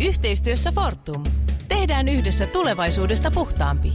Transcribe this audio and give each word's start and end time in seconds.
Yhteistyössä 0.00 0.72
Fortum. 0.72 1.24
Tehdään 1.68 2.08
yhdessä 2.08 2.46
tulevaisuudesta 2.46 3.30
puhtaampi. 3.30 3.92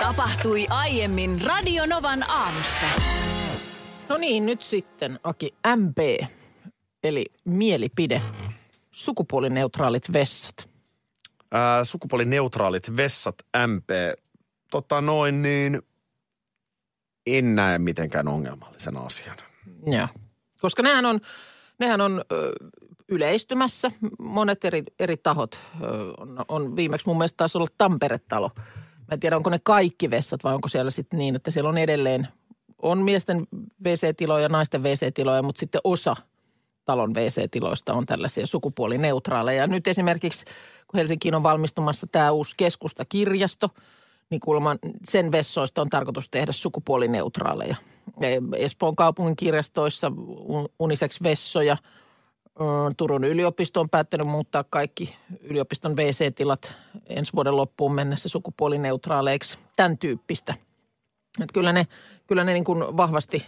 Tapahtui 0.00 0.66
aiemmin 0.70 1.40
Radionovan 1.46 2.30
aamussa. 2.30 2.86
No 4.08 4.16
niin, 4.16 4.46
nyt 4.46 4.62
sitten 4.62 5.20
Aki 5.24 5.54
MP, 5.76 6.28
eli 7.04 7.24
mielipide. 7.44 8.22
Sukupuolineutraalit 8.90 10.12
vessat. 10.12 10.70
Ää, 11.52 11.84
sukupuolineutraalit 11.84 12.96
vessat 12.96 13.34
MP. 13.66 13.88
Tota 14.70 15.00
noin 15.00 15.42
niin, 15.42 15.82
en 17.26 17.54
näe 17.54 17.78
mitenkään 17.78 18.28
ongelmallisena 18.28 19.00
asiana. 19.00 19.42
Joo. 19.86 20.08
Koska 20.60 20.82
nehän 20.82 21.06
on, 21.06 21.20
nehän 21.78 22.00
on 22.00 22.24
ö, 22.32 22.52
yleistymässä. 23.08 23.90
Monet 24.18 24.64
eri, 24.64 24.82
eri 24.98 25.16
tahot 25.16 25.58
ö, 25.82 25.86
on, 26.18 26.44
on 26.48 26.76
viimeksi 26.76 27.06
mun 27.06 27.18
mielestä 27.18 27.36
taisi 27.36 27.58
olla 27.58 27.68
Tampere-talo. 27.78 28.50
Mä 28.56 29.12
en 29.12 29.20
tiedä, 29.20 29.36
onko 29.36 29.50
ne 29.50 29.58
kaikki 29.62 30.10
vessat 30.10 30.44
vai 30.44 30.54
onko 30.54 30.68
siellä 30.68 30.90
sitten 30.90 31.18
niin, 31.18 31.36
että 31.36 31.50
siellä 31.50 31.70
on 31.70 31.78
edelleen, 31.78 32.28
on 32.82 32.98
miesten 33.02 33.46
WC-tiloja, 33.84 34.48
naisten 34.48 34.82
WC-tiloja, 34.82 35.42
mutta 35.42 35.60
sitten 35.60 35.80
osa 35.84 36.16
talon 36.84 37.14
WC-tiloista 37.14 37.94
on 37.94 38.06
tällaisia 38.06 38.46
sukupuolineutraaleja. 38.46 39.66
Nyt 39.66 39.86
esimerkiksi, 39.86 40.44
kun 40.86 40.98
Helsinkiin 40.98 41.34
on 41.34 41.42
valmistumassa 41.42 42.06
tämä 42.12 42.30
uusi 42.30 42.54
keskustakirjasto, 42.56 43.70
niin 44.30 44.40
kuulemma 44.40 44.76
sen 45.04 45.32
vessoista 45.32 45.82
on 45.82 45.90
tarkoitus 45.90 46.30
tehdä 46.30 46.52
sukupuolineutraaleja. 46.52 47.76
Espoon 48.56 48.96
kaupungin 48.96 49.36
kirjastoissa 49.36 50.12
unisex-vessoja. 50.78 51.76
Turun 52.96 53.24
yliopisto 53.24 53.80
on 53.80 53.90
päättänyt 53.90 54.26
muuttaa 54.26 54.64
kaikki 54.70 55.16
yliopiston 55.40 55.96
WC-tilat 55.96 56.74
ensi 57.06 57.32
vuoden 57.32 57.56
loppuun 57.56 57.94
mennessä 57.94 58.28
sukupuolineutraaleiksi. 58.28 59.58
Tämän 59.76 59.98
tyyppistä. 59.98 60.54
Että 61.40 61.52
kyllä 61.52 61.72
ne, 61.72 61.86
kyllä 62.26 62.44
ne 62.44 62.52
niin 62.52 62.64
kuin 62.64 62.96
vahvasti, 62.96 63.46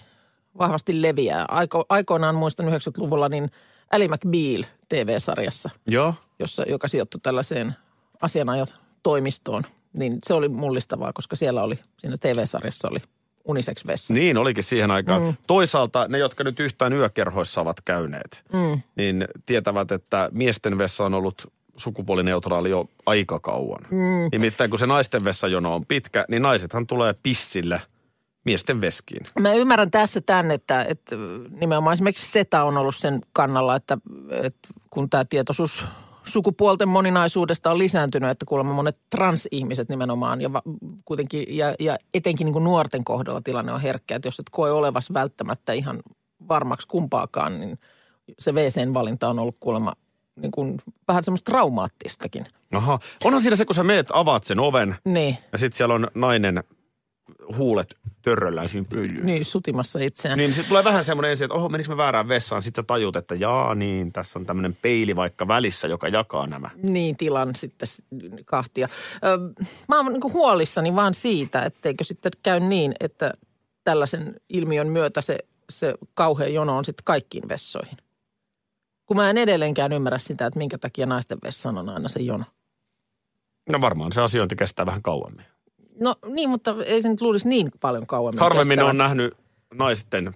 vahvasti 0.59 1.03
leviää. 1.03 1.45
Aiko, 1.48 1.84
aikoinaan 1.89 2.34
muistan 2.34 2.67
90-luvulla 2.67 3.28
niin 3.28 3.50
Ali 3.93 4.09
McBeal 4.09 4.62
TV-sarjassa, 4.89 5.70
Joo. 5.87 6.15
jossa, 6.39 6.62
joka 6.69 6.89
sijoittui 6.89 7.20
tällaiseen 7.22 7.75
asianajotoimistoon. 8.22 9.62
Niin 9.93 10.19
se 10.22 10.34
oli 10.34 10.48
mullistavaa, 10.48 11.12
koska 11.12 11.37
siellä 11.37 11.62
oli, 11.62 11.78
siinä 11.98 12.17
TV-sarjassa 12.20 12.89
oli 12.89 12.98
unisex 13.49 13.87
vessa. 13.87 14.15
Niin 14.15 14.37
olikin 14.37 14.65
siihen 14.65 14.91
aikaan. 14.91 15.23
Mm. 15.23 15.35
Toisaalta 15.47 16.09
ne, 16.09 16.19
jotka 16.19 16.45
nyt 16.45 16.61
yhtään 16.61 16.93
yökerhoissa 16.93 17.61
ovat 17.61 17.81
käyneet, 17.81 18.45
mm. 18.53 18.81
niin 18.97 19.29
tietävät, 19.47 19.93
että 19.93 20.29
miesten 20.33 20.79
vessa 20.79 21.05
on 21.05 21.15
ollut 21.15 21.53
sukupuolineutraali 21.77 22.71
jo 22.71 22.89
aika 23.07 23.41
kauan. 23.41 23.83
Mm. 23.91 24.29
Nimittäin 24.33 24.71
kun 24.71 24.79
se 24.79 24.87
naisten 24.87 25.25
vessajono 25.25 25.75
on 25.75 25.87
pitkä, 25.87 26.25
niin 26.29 26.43
naisethan 26.43 26.87
tulee 26.87 27.15
pissille 27.23 27.83
miesten 28.45 28.81
veskiin. 28.81 29.22
Mä 29.41 29.53
ymmärrän 29.53 29.91
tässä 29.91 30.21
tämän, 30.21 30.51
että, 30.51 30.84
että 30.89 31.17
nimenomaan 31.61 31.95
esimerkiksi 31.95 32.33
SETA 32.33 32.65
on 32.65 32.77
ollut 32.77 32.97
sen 32.97 33.21
kannalla, 33.33 33.77
että, 33.77 33.99
että 34.31 34.69
kun 34.91 35.11
tämä 35.11 35.25
tietoisuus 35.25 35.84
sukupuolten 36.25 36.89
moninaisuudesta 36.89 37.71
on 37.71 37.79
lisääntynyt, 37.79 38.31
että 38.31 38.47
kuulemma 38.47 38.73
monet 38.73 38.99
transihmiset 39.11 39.89
nimenomaan 39.89 40.41
ja 40.41 40.51
kuitenkin 41.05 41.56
ja, 41.56 41.75
ja 41.81 41.99
etenkin 42.15 42.45
niin 42.45 42.53
kuin 42.53 42.65
nuorten 42.65 43.05
kohdalla 43.05 43.41
tilanne 43.41 43.73
on 43.73 43.81
herkkä, 43.81 44.17
että 44.17 44.28
jos 44.28 44.41
et 44.41 44.51
koe 44.51 44.71
olevas 44.71 45.12
välttämättä 45.12 45.73
ihan 45.73 46.03
varmaksi 46.49 46.89
kumpaakaan, 46.89 47.61
niin 47.61 47.78
se 48.39 48.53
WCn 48.53 48.95
valinta 48.95 49.28
on 49.28 49.39
ollut 49.39 49.57
kuulemma 49.61 49.93
niin 50.37 50.51
kuin 50.51 50.78
vähän 51.09 51.25
semmoista 51.25 51.53
traumaattistakin. 51.53 52.47
Aha. 52.75 52.99
Onhan 53.25 53.43
siinä 53.43 53.57
se, 53.57 53.65
kun 53.65 53.75
sä 53.75 53.84
meet, 53.84 54.07
avaat 54.12 54.45
sen 54.45 54.61
oven 54.61 54.97
Niin, 55.05 55.39
ja 55.53 55.59
sitten 55.59 55.77
siellä 55.77 55.95
on 55.95 56.09
nainen 56.15 56.65
huulet 57.56 57.97
törröllään 58.22 58.69
siinä 58.69 58.87
pölyyn. 58.91 59.27
niin 59.27 59.44
sutimassa 59.44 59.99
itseään. 59.99 60.39
Niin 60.39 60.50
sitten 60.53 60.69
tulee 60.69 60.84
vähän 60.84 61.05
semmoinen 61.05 61.31
ensin, 61.31 61.44
että 61.44 61.55
oho, 61.55 61.69
menikö 61.69 61.91
mä 61.91 61.97
väärään 61.97 62.28
vessaan? 62.28 62.62
Sitten 62.62 62.83
sä 62.83 62.87
tajut, 62.87 63.16
että 63.16 63.34
jaa 63.34 63.75
niin, 63.75 64.12
tässä 64.12 64.39
on 64.39 64.47
tämmöinen 64.47 64.77
peili 64.83 65.16
vaikka 65.16 65.49
välissä, 65.49 65.89
joka 65.89 66.09
jakaa 66.09 66.47
nämä. 66.47 66.71
niin 66.83 67.16
tilan 67.16 67.55
sitten 67.55 67.89
kahtia. 68.44 68.89
Ö, 69.25 69.62
mä 69.89 69.97
oon 69.97 70.12
niin 70.12 70.33
huolissani 70.33 70.94
vaan 70.94 71.15
siitä, 71.15 71.62
etteikö 71.62 72.05
sitten 72.05 72.33
käy 72.43 72.61
niin, 72.61 72.94
että 73.00 73.33
tällaisen 73.84 74.34
ilmiön 74.49 74.89
myötä 74.89 75.21
se, 75.21 75.39
se 75.71 75.95
kauhea 76.15 76.49
jono 76.49 76.77
on 76.77 76.84
sitten 76.84 77.05
kaikkiin 77.05 77.49
vessoihin. 77.49 77.99
Kun 79.06 79.16
mä 79.16 79.31
en 79.31 79.39
edelleenkään 79.39 79.93
ymmärrä 79.93 80.19
sitä, 80.19 80.47
että 80.47 80.59
minkä 80.59 80.78
takia 80.78 81.06
naisten 81.06 81.39
vessaan 81.45 81.78
on 81.78 81.89
aina 81.89 82.09
se 82.09 82.21
jono. 82.21 82.45
No 83.69 83.81
varmaan 83.81 84.12
se 84.12 84.21
asiointi 84.21 84.56
kestää 84.56 84.87
vähän 84.87 85.03
kauemmin. 85.03 85.47
No 86.00 86.14
niin, 86.26 86.50
mutta 86.50 86.75
ei 86.86 87.03
se 87.03 87.09
nyt 87.09 87.20
luulisi 87.20 87.48
niin 87.48 87.70
paljon 87.81 88.06
kauemmin 88.06 88.41
Harvemmin 88.41 88.69
kestävän. 88.69 88.91
on 88.91 88.98
nähnyt 88.98 89.34
naisten 89.75 90.34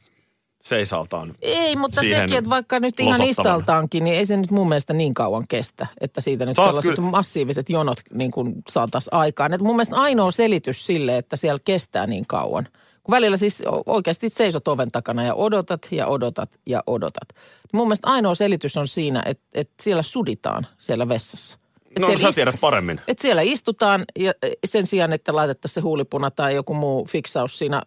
seisaltaan. 0.62 1.34
Ei, 1.42 1.76
mutta 1.76 2.00
sekin, 2.00 2.36
että 2.36 2.50
vaikka 2.50 2.80
nyt 2.80 3.00
ihan 3.00 3.22
istaltaankin, 3.22 4.04
niin 4.04 4.16
ei 4.16 4.26
se 4.26 4.36
nyt 4.36 4.50
mun 4.50 4.68
mielestä 4.68 4.92
niin 4.92 5.14
kauan 5.14 5.44
kestä, 5.48 5.86
että 6.00 6.20
siitä 6.20 6.46
nyt 6.46 6.58
oot 6.58 6.68
sellaiset 6.68 6.94
kyllä- 6.94 7.10
massiiviset 7.10 7.70
jonot 7.70 7.98
niin 8.12 8.30
kuin 8.30 8.54
saataisiin 8.68 9.14
aikaan. 9.14 9.52
Et 9.54 9.60
mun 9.60 9.76
mielestä 9.76 9.96
ainoa 9.96 10.30
selitys 10.30 10.86
sille, 10.86 11.18
että 11.18 11.36
siellä 11.36 11.60
kestää 11.64 12.06
niin 12.06 12.26
kauan. 12.26 12.68
Kun 13.02 13.12
välillä 13.12 13.36
siis 13.36 13.62
oikeasti 13.86 14.28
seisot 14.28 14.68
oven 14.68 14.90
takana 14.90 15.24
ja 15.24 15.34
odotat 15.34 15.88
ja 15.90 16.06
odotat 16.06 16.50
ja 16.66 16.82
odotat. 16.86 17.28
Mun 17.72 17.86
mielestä 17.86 18.08
ainoa 18.08 18.34
selitys 18.34 18.76
on 18.76 18.88
siinä, 18.88 19.22
että, 19.26 19.44
että 19.54 19.82
siellä 19.82 20.02
suditaan 20.02 20.66
siellä 20.78 21.08
vessassa. 21.08 21.58
Et 21.96 21.98
No 21.98 22.06
siellä 22.06 22.22
sä 22.22 22.28
ist- 22.30 22.34
tiedät 22.34 22.60
paremmin. 22.60 23.00
et 23.08 23.18
siellä 23.18 23.42
istutaan 23.42 24.04
ja 24.18 24.32
e, 24.42 24.48
sen 24.64 24.86
sijaan, 24.86 25.12
että 25.12 25.34
laitettaisiin 25.36 25.74
se 25.74 25.80
huulipuna 25.80 26.30
tai 26.30 26.54
joku 26.54 26.74
muu 26.74 27.06
fiksaus 27.06 27.58
siinä 27.58 27.82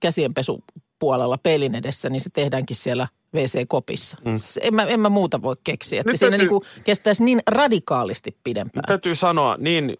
käsienpesupuolella 0.00 1.38
peilin 1.38 1.74
edessä, 1.74 2.10
niin 2.10 2.20
se 2.20 2.30
tehdäänkin 2.30 2.76
siellä 2.76 3.08
WC-kopissa. 3.34 4.16
Mm. 4.24 4.34
En, 4.60 4.74
mä, 4.74 4.82
en 4.84 5.00
mä 5.00 5.08
muuta 5.08 5.42
voi 5.42 5.56
keksiä, 5.64 6.00
että 6.00 6.10
Nyt 6.12 6.18
siinä 6.18 6.30
täytyy- 6.30 6.48
niinku 6.48 6.64
kestäisi 6.84 7.24
niin 7.24 7.40
radikaalisti 7.46 8.36
pidempään. 8.44 8.84
Täytyy 8.86 9.14
sanoa 9.14 9.56
niin 9.58 9.96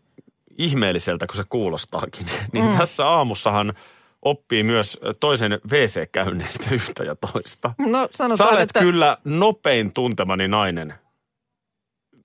ihmeelliseltä 0.59 1.27
kuin 1.27 1.37
se 1.37 1.44
kuulostaakin, 1.48 2.27
niin 2.53 2.65
mm. 2.65 2.78
tässä 2.78 3.09
aamussahan 3.09 3.75
oppii 4.22 4.62
myös 4.62 4.98
toisen 5.21 5.60
WC-käynneistä 5.71 6.66
yhtä 6.75 7.04
ja 7.04 7.16
toista. 7.32 7.75
No 7.78 8.03
Sä 8.10 8.16
sanotaan, 8.16 8.50
olet 8.50 8.62
että... 8.62 8.81
kyllä 8.81 9.19
nopein 9.25 9.92
tuntemani 9.92 10.48
nainen 10.48 10.94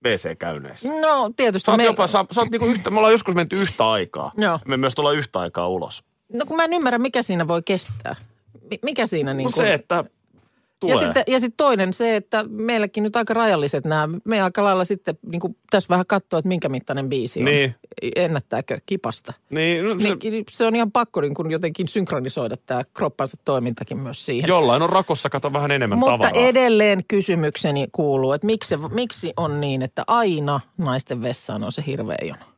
WC-käynneissä. 0.05 0.87
No 1.01 1.31
tietysti 1.35 1.65
Sä 1.65 1.71
oot 1.71 1.77
me... 1.77 1.83
jopa, 1.85 2.07
sä, 2.07 2.25
sä 2.31 2.41
oot 2.41 2.49
niinku 2.51 2.67
yhtä, 2.67 2.89
me 2.89 2.97
ollaan 2.97 3.13
joskus 3.13 3.35
menty 3.35 3.55
yhtä 3.61 3.89
aikaa. 3.91 4.31
Joo. 4.37 4.59
Me 4.65 4.77
myös 4.77 4.95
tullaan 4.95 5.15
yhtä 5.15 5.39
aikaa 5.39 5.67
ulos. 5.67 6.03
No 6.33 6.45
kun 6.47 6.55
mä 6.57 6.63
en 6.63 6.73
ymmärrä, 6.73 6.99
mikä 6.99 7.21
siinä 7.21 7.47
voi 7.47 7.61
kestää. 7.65 8.15
Mi- 8.71 8.79
Mikä 8.83 9.07
siinä 9.07 9.33
niin 9.33 9.43
No 9.45 9.51
se, 9.51 9.73
että 9.73 10.03
tulee. 10.79 10.95
Ja 10.95 11.01
sitten, 11.01 11.23
ja 11.27 11.39
sitten 11.39 11.57
toinen 11.57 11.93
se, 11.93 12.15
että 12.15 12.45
meilläkin 12.49 13.03
nyt 13.03 13.15
aika 13.15 13.33
rajalliset 13.33 13.85
nämä. 13.85 14.09
Me 14.25 14.41
aika 14.41 14.63
lailla 14.63 14.85
sitten 14.85 15.17
niin 15.31 15.39
kuin 15.39 15.57
tässä 15.69 15.89
vähän 15.89 16.05
katsoa, 16.05 16.39
että 16.39 16.47
minkä 16.47 16.69
mittainen 16.69 17.09
biisi 17.09 17.39
on. 17.39 17.45
Niin. 17.45 17.75
Ennättääkö 18.15 18.79
kipasta. 18.85 19.33
niin, 19.49 19.85
no, 19.85 19.89
se, 19.99 20.29
Niin, 20.29 20.43
se 20.51 20.65
on 20.65 20.75
ihan 20.75 20.91
pakko 20.91 21.21
niin 21.21 21.33
kuin 21.33 21.51
jotenkin 21.51 21.87
synkronisoida 21.87 22.55
tämä 22.65 22.81
kroppansa 22.93 23.37
toimintakin 23.45 23.97
myös 23.97 24.25
siihen. 24.25 24.47
jollain 24.47 24.81
on 24.81 24.89
rakossa, 24.89 25.29
kato 25.29 25.53
vähän 25.53 25.71
enemmän 25.71 25.99
Mutta 25.99 26.11
tavaraa. 26.11 26.41
edelleen 26.49 27.03
kysymykseni 27.07 27.87
kuuluu, 27.91 28.31
että 28.33 28.45
miksi, 28.45 28.77
miksi 28.77 29.33
on 29.37 29.61
niin, 29.61 29.81
että 29.81 30.03
aina 30.07 30.59
naisten 30.77 31.21
vessaan 31.21 31.63
on 31.63 31.71
se 31.71 31.83
hirveä 31.87 32.17
jono? 32.21 32.54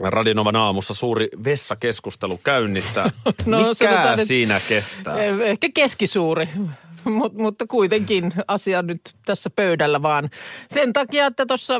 Radinovan 0.00 0.56
aamussa 0.56 0.94
suuri 0.94 1.28
vessakeskustelu 1.44 2.40
käynnissä. 2.44 3.04
No, 3.46 3.58
Mikä 3.58 3.74
sanotaan, 3.74 4.26
siinä 4.26 4.60
kestää? 4.68 5.24
Eh, 5.24 5.40
Ehkä 5.40 5.68
keskisuuri, 5.74 6.48
Mut, 7.04 7.34
mutta 7.34 7.66
kuitenkin 7.66 8.32
asia 8.48 8.82
nyt 8.82 9.00
tässä 9.24 9.50
pöydällä 9.50 10.02
vaan. 10.02 10.28
Sen 10.74 10.92
takia, 10.92 11.26
että 11.26 11.46
tuossa 11.46 11.74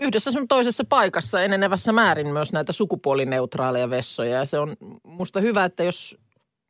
yhdessä 0.00 0.32
sun 0.32 0.48
toisessa 0.48 0.84
paikassa 0.88 1.42
enenevässä 1.42 1.92
määrin 1.92 2.26
myös 2.32 2.52
näitä 2.52 2.72
sukupuolineutraaleja 2.72 3.90
vessoja. 3.90 4.36
Ja 4.36 4.44
se 4.44 4.58
on 4.58 4.76
musta 5.02 5.40
hyvä, 5.40 5.64
että 5.64 5.84
jos 5.84 6.18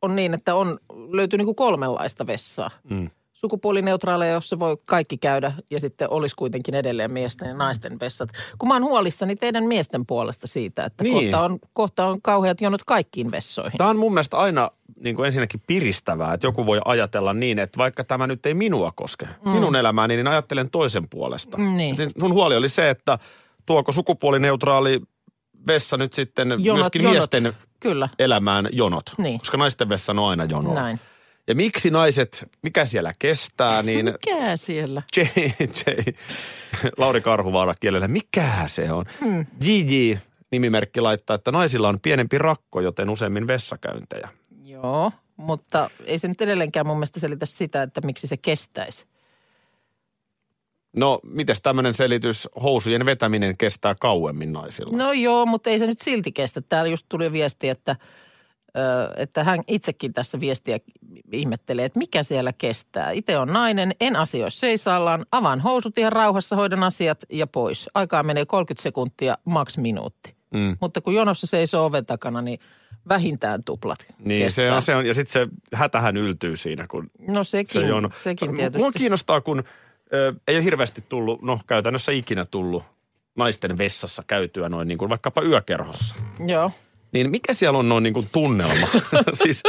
on 0.01 0.15
niin, 0.15 0.33
että 0.33 0.55
on, 0.55 0.79
löytyy 1.11 1.37
niin 1.37 1.45
kuin 1.45 1.55
kolmenlaista 1.55 2.27
vessaa. 2.27 2.69
Mm. 2.89 3.09
Sukupuolineutraaleja, 3.47 4.33
jossa 4.33 4.59
voi 4.59 4.77
kaikki 4.85 5.17
käydä 5.17 5.53
ja 5.69 5.79
sitten 5.79 6.09
olisi 6.09 6.35
kuitenkin 6.35 6.75
edelleen 6.75 7.13
miesten 7.13 7.47
ja 7.47 7.53
naisten 7.53 7.99
vessat. 7.99 8.29
Kun 8.57 8.67
mä 8.67 8.75
oon 8.75 8.83
huolissani 8.83 9.35
teidän 9.35 9.63
miesten 9.63 10.05
puolesta 10.05 10.47
siitä, 10.47 10.83
että 10.85 11.03
Niin. 11.03 11.31
kohta, 11.31 11.45
on, 11.45 11.59
kohta 11.73 12.05
on 12.05 12.21
kauheat 12.21 12.61
jonot 12.61 12.83
kaikkiin 12.83 13.31
vessoihin. 13.31 13.77
Tämä 13.77 13.89
on 13.89 13.97
mun 13.97 14.13
mielestä 14.13 14.37
aina 14.37 14.71
niin 15.03 15.15
kuin 15.15 15.25
ensinnäkin 15.25 15.61
piristävää, 15.67 16.33
että 16.33 16.47
joku 16.47 16.65
voi 16.65 16.81
ajatella 16.85 17.33
niin, 17.33 17.59
että 17.59 17.77
vaikka 17.77 18.03
tämä 18.03 18.27
nyt 18.27 18.45
ei 18.45 18.53
minua 18.53 18.91
koske, 18.95 19.25
mm. 19.45 19.51
minun 19.51 19.75
elämääni, 19.75 20.15
niin 20.15 20.27
ajattelen 20.27 20.69
toisen 20.69 21.09
puolesta. 21.09 21.57
Niin. 21.57 22.01
Et 22.01 22.11
Sun 22.19 22.33
huoli 22.33 22.55
oli 22.55 22.69
se, 22.69 22.89
että 22.89 23.19
tuoko 23.65 23.91
sukupuolineutraali 23.91 25.01
vessa 25.67 25.97
nyt 25.97 26.13
sitten 26.13 26.49
Jonot, 26.49 26.63
myöskin 26.63 27.01
jonot. 27.01 27.13
miesten 27.17 27.53
Kyllä, 27.79 28.09
elämään 28.19 28.69
jonot. 28.71 29.05
Niin. 29.17 29.39
Koska 29.39 29.57
naisten 29.57 29.89
vessa 29.89 30.11
on 30.11 30.19
aina 30.29 30.43
jono. 30.45 30.73
näin. 30.73 30.99
Ja 31.47 31.55
miksi 31.55 31.89
naiset, 31.89 32.49
mikä 32.63 32.85
siellä 32.85 33.13
kestää, 33.19 33.83
niin 33.83 34.05
Mikä 34.05 34.57
siellä? 34.57 35.01
J, 35.17 35.21
J, 35.59 36.11
Lauri 36.97 37.21
Karhuvaara 37.21 37.75
kielellä, 37.79 38.07
mikä 38.07 38.63
se 38.65 38.91
on? 38.91 39.05
Hmm. 39.19 39.45
JJ 39.61 40.13
nimimerkki 40.51 41.01
laittaa, 41.01 41.35
että 41.35 41.51
naisilla 41.51 41.89
on 41.89 41.99
pienempi 42.01 42.37
rakko, 42.37 42.81
joten 42.81 43.09
useammin 43.09 43.47
vessakäyntejä. 43.47 44.29
Joo, 44.65 45.11
mutta 45.37 45.89
ei 46.05 46.19
se 46.19 46.27
nyt 46.27 46.41
edelleenkään 46.41 46.87
mun 46.87 46.97
mielestä 46.97 47.19
selitä 47.19 47.45
sitä, 47.45 47.83
että 47.83 48.01
miksi 48.01 48.27
se 48.27 48.37
kestäisi. 48.37 49.05
No, 50.99 51.19
mites 51.23 51.61
tämmöinen 51.61 51.93
selitys, 51.93 52.47
housujen 52.63 53.05
vetäminen 53.05 53.57
kestää 53.57 53.95
kauemmin 53.95 54.53
naisilla? 54.53 54.97
No 54.97 55.13
joo, 55.13 55.45
mutta 55.45 55.69
ei 55.69 55.79
se 55.79 55.87
nyt 55.87 56.01
silti 56.01 56.31
kestä. 56.31 56.61
Täällä 56.61 56.89
just 56.89 57.05
tuli 57.09 57.31
viesti, 57.31 57.69
että, 57.69 57.95
että 59.17 59.43
hän 59.43 59.59
itsekin 59.67 60.13
tässä 60.13 60.39
viestiä 60.39 60.79
ihmettelee, 61.31 61.85
että 61.85 61.99
mikä 61.99 62.23
siellä 62.23 62.53
kestää. 62.53 63.11
Itse 63.11 63.37
on 63.37 63.47
nainen, 63.53 63.95
en 63.99 64.15
asioi 64.15 64.51
seisallaan, 64.51 65.25
avaan 65.31 65.59
housut 65.59 65.97
ihan 65.97 66.11
rauhassa, 66.11 66.55
hoidan 66.55 66.83
asiat 66.83 67.17
ja 67.29 67.47
pois. 67.47 67.89
Aikaa 67.93 68.23
menee 68.23 68.45
30 68.45 68.83
sekuntia, 68.83 69.37
maks 69.45 69.77
minuutti. 69.77 70.35
Mm. 70.53 70.77
Mutta 70.81 71.01
kun 71.01 71.13
jonossa 71.13 71.47
seisoo 71.47 71.85
oven 71.85 72.05
takana, 72.05 72.41
niin 72.41 72.59
vähintään 73.09 73.63
tuplat 73.65 73.99
Niin, 74.19 74.51
se 74.51 74.71
on, 74.71 74.81
se 74.81 74.95
on, 74.95 75.05
ja 75.05 75.13
sitten 75.13 75.33
se 75.33 75.47
hätähän 75.73 76.17
yltyy 76.17 76.57
siinä, 76.57 76.85
kun 76.87 77.09
No 77.27 77.43
sekin, 77.43 77.81
se 77.81 77.87
jono. 77.87 78.09
sekin 78.17 78.49
Mua 78.49 78.57
tietysti. 78.57 78.91
kiinnostaa, 78.97 79.41
kun 79.41 79.63
ö, 80.13 80.33
ei 80.47 80.55
ole 80.55 80.63
hirveästi 80.63 81.03
tullut, 81.09 81.41
no 81.41 81.59
käytännössä 81.67 82.11
ikinä 82.11 82.45
tullut 82.45 82.83
naisten 83.35 83.77
vessassa 83.77 84.23
käytyä 84.27 84.69
noin 84.69 84.87
niin 84.87 84.97
kuin 84.97 85.09
vaikkapa 85.09 85.41
yökerhossa. 85.41 86.15
Joo. 86.47 86.71
Niin 87.11 87.31
mikä 87.31 87.53
siellä 87.53 87.79
on 87.79 87.89
noin 87.89 88.03
niin 88.03 88.13
kuin 88.13 88.27
tunnelma? 88.31 88.87
siis 89.43 89.63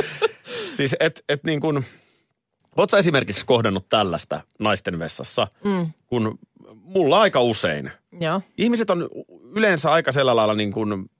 siis 0.74 0.96
et, 1.00 1.24
et 1.28 1.44
niin 1.44 1.60
kuin, 1.60 1.84
oot 2.76 2.90
sä 2.90 2.98
esimerkiksi 2.98 3.46
kohdannut 3.46 3.88
tällaista 3.88 4.40
naisten 4.58 4.98
vessassa, 4.98 5.46
Mm. 5.64 5.92
kun 6.06 6.38
mulla 6.74 7.20
aika 7.20 7.40
usein. 7.40 7.90
Joo. 8.20 8.42
Ihmiset 8.58 8.90
on 8.90 9.08
yleensä 9.54 9.90
aika 9.92 10.12
sillä 10.12 10.36
lailla 10.36 10.54
niin 10.54 10.72
kuin, 10.72 11.10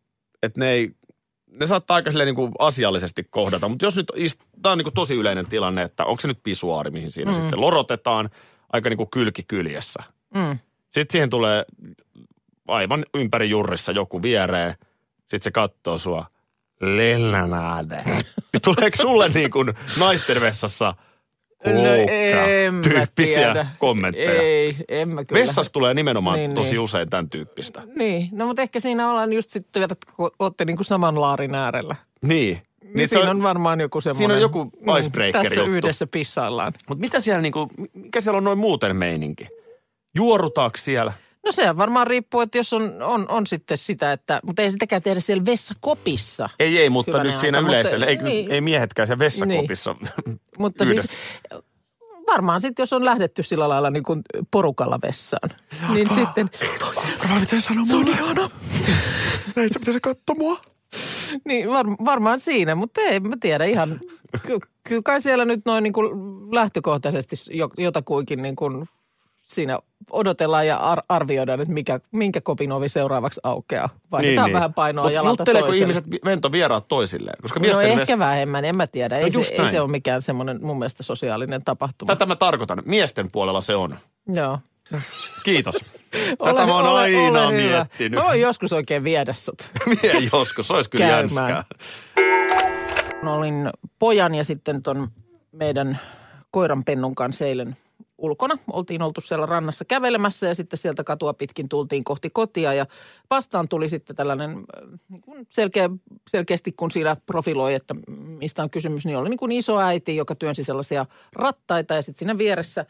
että 0.43 0.61
ne 0.61 0.70
ei, 0.70 0.91
ne 1.47 1.67
saattaa 1.67 1.94
aika 1.94 2.11
silleen 2.11 2.26
niin 2.26 2.35
kuin 2.37 2.53
asiallisesti 2.59 3.25
kohdata. 3.31 3.69
Mutta 3.69 3.85
jos 3.85 3.97
nyt, 3.97 4.06
tämä 4.62 4.73
on 4.73 4.79
niin 4.79 4.85
kuin 4.85 4.94
tosi 4.94 5.14
yleinen 5.14 5.49
tilanne, 5.49 5.82
että 5.82 6.05
onko 6.05 6.21
se 6.21 6.29
nyt 6.29 6.43
pisuaari, 6.43 6.91
mihin 6.91 7.11
siinä 7.11 7.31
mm. 7.31 7.41
sitten 7.41 7.61
lorotetaan 7.61 8.31
aika 8.73 8.88
niin 8.88 8.97
kuin 8.97 9.11
kylki 9.11 9.43
kyljessä. 9.43 10.03
Mm. 10.35 10.59
Sitten 10.85 11.12
siihen 11.12 11.31
tulee 11.31 11.64
aivan 12.69 13.05
ympäri 13.14 13.50
jurrissa 13.50 13.93
joku 13.93 14.23
viereen. 14.23 14.75
Sitten 15.31 15.43
se 15.43 15.51
katsoo 15.51 15.99
sua. 15.99 16.27
Lennanade. 16.81 18.05
Tuleeko 18.65 18.97
sulle 18.97 19.29
niin 19.35 19.51
kuin 19.51 19.73
naisten 20.01 20.41
vessassa 20.41 20.95
No, 21.67 21.73
tyyppisiä 22.83 23.35
tiedä. 23.35 23.67
kommentteja? 23.79 24.43
Ei, 24.43 24.77
en 24.89 25.09
mä 25.09 25.25
kyllä. 25.25 25.41
Vessassa 25.41 25.73
tulee 25.73 25.95
nimenomaan 25.95 26.39
Niin, 26.39 26.55
tosi 26.55 26.71
niin. 26.71 26.81
usein 26.81 27.11
tämän 27.11 27.31
tyyppistä. 27.31 27.83
Niin, 27.97 28.29
no 28.33 28.47
mutta 28.47 28.63
ehkä 28.63 28.81
siinä 28.81 29.11
ollaan 29.11 29.33
just 29.33 29.51
sitten, 29.51 29.83
että 29.83 29.97
olette 30.39 30.65
niin 30.65 30.77
kuin 30.77 30.85
saman 30.85 31.21
laarin 31.21 31.55
äärellä. 31.55 31.97
Niin. 32.23 32.63
Niin, 32.83 32.97
niin 32.97 33.09
siinä 33.09 33.23
on, 33.31 33.37
on 33.37 33.43
varmaan 33.43 33.81
joku 33.81 34.01
semmoinen. 34.01 34.19
siinä 34.19 34.35
on 34.35 34.41
joku 34.41 34.73
icebreaker 34.99 35.43
Tässä 35.43 35.55
juttu. 35.61 35.73
yhdessä 35.73 36.07
pissaillaan. 36.07 36.73
Mutta 36.89 37.01
mitä 37.01 37.21
siellä 37.21 37.43
niinku, 37.43 37.71
mikä 37.95 38.21
siellä 38.21 38.37
on 38.39 38.45
noin 38.45 38.59
muuten 38.59 38.97
meininki? 38.97 39.49
Juorutaako 40.15 40.77
siellä? 40.77 41.13
No 41.49 41.53
se 41.53 41.77
varmaan 41.77 42.06
riippuu, 42.06 42.41
että 42.41 42.59
jos 42.59 42.73
on, 42.73 43.03
on, 43.03 43.29
on 43.29 43.47
sitten 43.47 43.79
sitä, 43.79 44.12
että, 44.12 44.41
mutta 44.43 44.62
ei 44.62 44.71
sitäkään 44.71 45.03
tehdä 45.03 45.21
siellä 45.21 45.45
vessakopissa. 45.45 46.49
Ei, 46.59 46.79
ei, 46.79 46.91
mutta 46.91 47.11
Hyvänen 47.12 47.31
nyt 47.33 47.41
siinä 47.41 47.59
aika, 47.59 47.69
yleisöllä. 47.71 48.06
Ei, 48.06 48.15
mutta- 48.17 48.29
niin. 48.29 48.50
ei 48.50 48.61
miehetkään 48.61 49.06
siellä 49.09 49.19
vessakopissa. 49.19 49.95
Mutta 50.59 50.85
Yhdessä. 50.85 51.09
siis 51.09 51.62
varmaan 52.27 52.61
sitten, 52.61 52.83
jos 52.83 52.93
on 52.93 53.05
lähdetty 53.05 53.43
sillä 53.43 53.69
lailla 53.69 53.91
niin 53.91 54.03
kuin 54.03 54.23
porukalla 54.50 54.99
vessaan, 55.03 55.50
niin 55.95 56.09
sitten, 56.15 56.50
Arvaa, 57.21 57.41
miten 57.41 57.61
sanoo 57.61 57.85
mua. 57.85 58.00
ihana. 58.00 58.50
Näistä 59.56 59.79
pitäisi 59.79 60.00
katsoa 60.00 60.35
mua. 60.39 60.61
niin 61.45 61.71
var, 61.71 61.87
varmaan 62.05 62.41
siinä, 62.41 62.75
mutta 62.75 63.00
ei 63.00 63.21
mä 63.21 63.37
tiedä 63.41 63.65
ihan, 63.65 64.00
ky, 64.47 64.59
kyllä 64.85 65.03
kai 65.03 65.21
siellä 65.21 65.45
nyt 65.45 65.61
noin 65.65 65.83
niin 65.83 65.93
kuin 65.93 66.11
lähtökohtaisesti 66.55 67.37
jo- 67.50 67.71
jotakuinkin 67.79 68.43
niin 68.43 68.56
kuin 68.56 68.89
siinä 69.49 69.79
odotellaan 70.11 70.67
ja 70.67 70.77
ar- 70.77 71.03
arvioidaan, 71.09 71.61
että 71.61 71.75
mikä, 71.75 72.00
minkä 72.12 72.41
kopin 72.41 72.73
ovi 72.73 72.89
seuraavaksi 72.89 73.41
aukeaa. 73.43 73.89
Vaihdetaan 74.12 74.47
niin, 74.47 74.55
vähän 74.55 74.75
painoa 74.75 75.05
Mut 75.05 75.12
jalalta 75.15 75.45
toiselle. 75.45 75.77
ihmiset 75.77 76.11
vi- 76.11 76.19
ventovieraat 76.25 76.89
toisilleen? 76.89 77.37
Koska 77.43 77.61
No 77.61 77.81
ehkä 77.81 78.00
vessa- 78.00 78.19
vähemmän, 78.19 78.65
en 78.65 78.77
mä 78.77 78.87
tiedä. 78.87 79.17
Ei, 79.19 79.25
No 79.25 79.31
se, 79.31 79.39
just 79.39 79.50
ei 79.50 79.71
se 79.71 79.81
ole 79.81 79.91
mikään 79.91 80.23
semmoinen 80.23 80.59
mun 80.62 80.79
mielestä 80.79 81.03
sosiaalinen 81.03 81.65
tapahtuma. 81.65 82.12
Tätä 82.15 82.27
mä 82.27 82.37
tarkoitan. 82.37 82.83
Miesten 82.85 83.31
puolella 83.31 83.61
se 83.61 83.75
on. 83.77 83.99
Joo. 84.35 84.59
Kiitos. 85.45 85.75
Tätä 86.45 86.67
mä 86.67 86.75
oon 86.77 86.87
aina 86.87 87.50
miettinyt. 87.50 88.21
Mä 88.21 88.27
voin 88.27 88.41
joskus 88.41 88.73
oikein 88.73 89.05
viedä 89.05 89.33
sut. 89.33 89.71
Mie 90.03 90.29
joskus, 90.33 90.69
se 90.69 90.75
olisi 90.75 90.91
kyllä 90.91 91.05
Käymään. 91.06 91.21
jänskää. 91.50 91.65
Mä 93.23 93.35
olin 93.35 93.71
pojan 93.99 94.35
ja 94.35 94.45
sitten 94.45 94.83
ton 94.83 95.09
meidän 95.53 96.00
koiranpennun 96.50 97.15
kanssa 97.15 97.45
eilen 97.45 97.77
ulkona. 98.19 98.59
Oltiin 98.73 99.03
oltu 99.03 99.20
siellä 99.20 99.47
rannassa 99.47 99.85
kävelemässä 99.85 100.47
ja 100.47 100.55
sitten 100.55 100.79
sieltä 100.79 101.05
katua 101.05 101.35
pitkin 101.35 101.69
tultiin 101.69 102.05
kohti 102.05 102.31
kotia 102.31 102.75
ja 102.75 102.87
vastaan 103.31 103.69
tuli 103.69 103.88
sitten 103.88 104.17
tällainen 104.17 104.50
äh, 104.50 104.99
niin 105.09 105.23
selkeä, 105.50 105.91
selkeästi 106.31 106.73
kun 106.73 106.91
siinä 106.91 107.17
profiloi, 107.26 107.75
että 107.75 107.94
mistä 108.38 108.62
on 108.62 108.70
kysymys, 108.70 109.06
niin 109.06 109.17
oli 109.17 109.29
niin 109.29 109.38
kuin 109.38 109.53
iso 109.53 109.79
äiti, 109.79 110.17
joka 110.17 110.35
työnsi 110.35 110.65
sellaisia 110.65 111.06
rattaita 111.32 111.94
ja 111.94 112.03
sitten 112.03 112.19
siinä 112.19 112.38
vieressä 112.38 112.87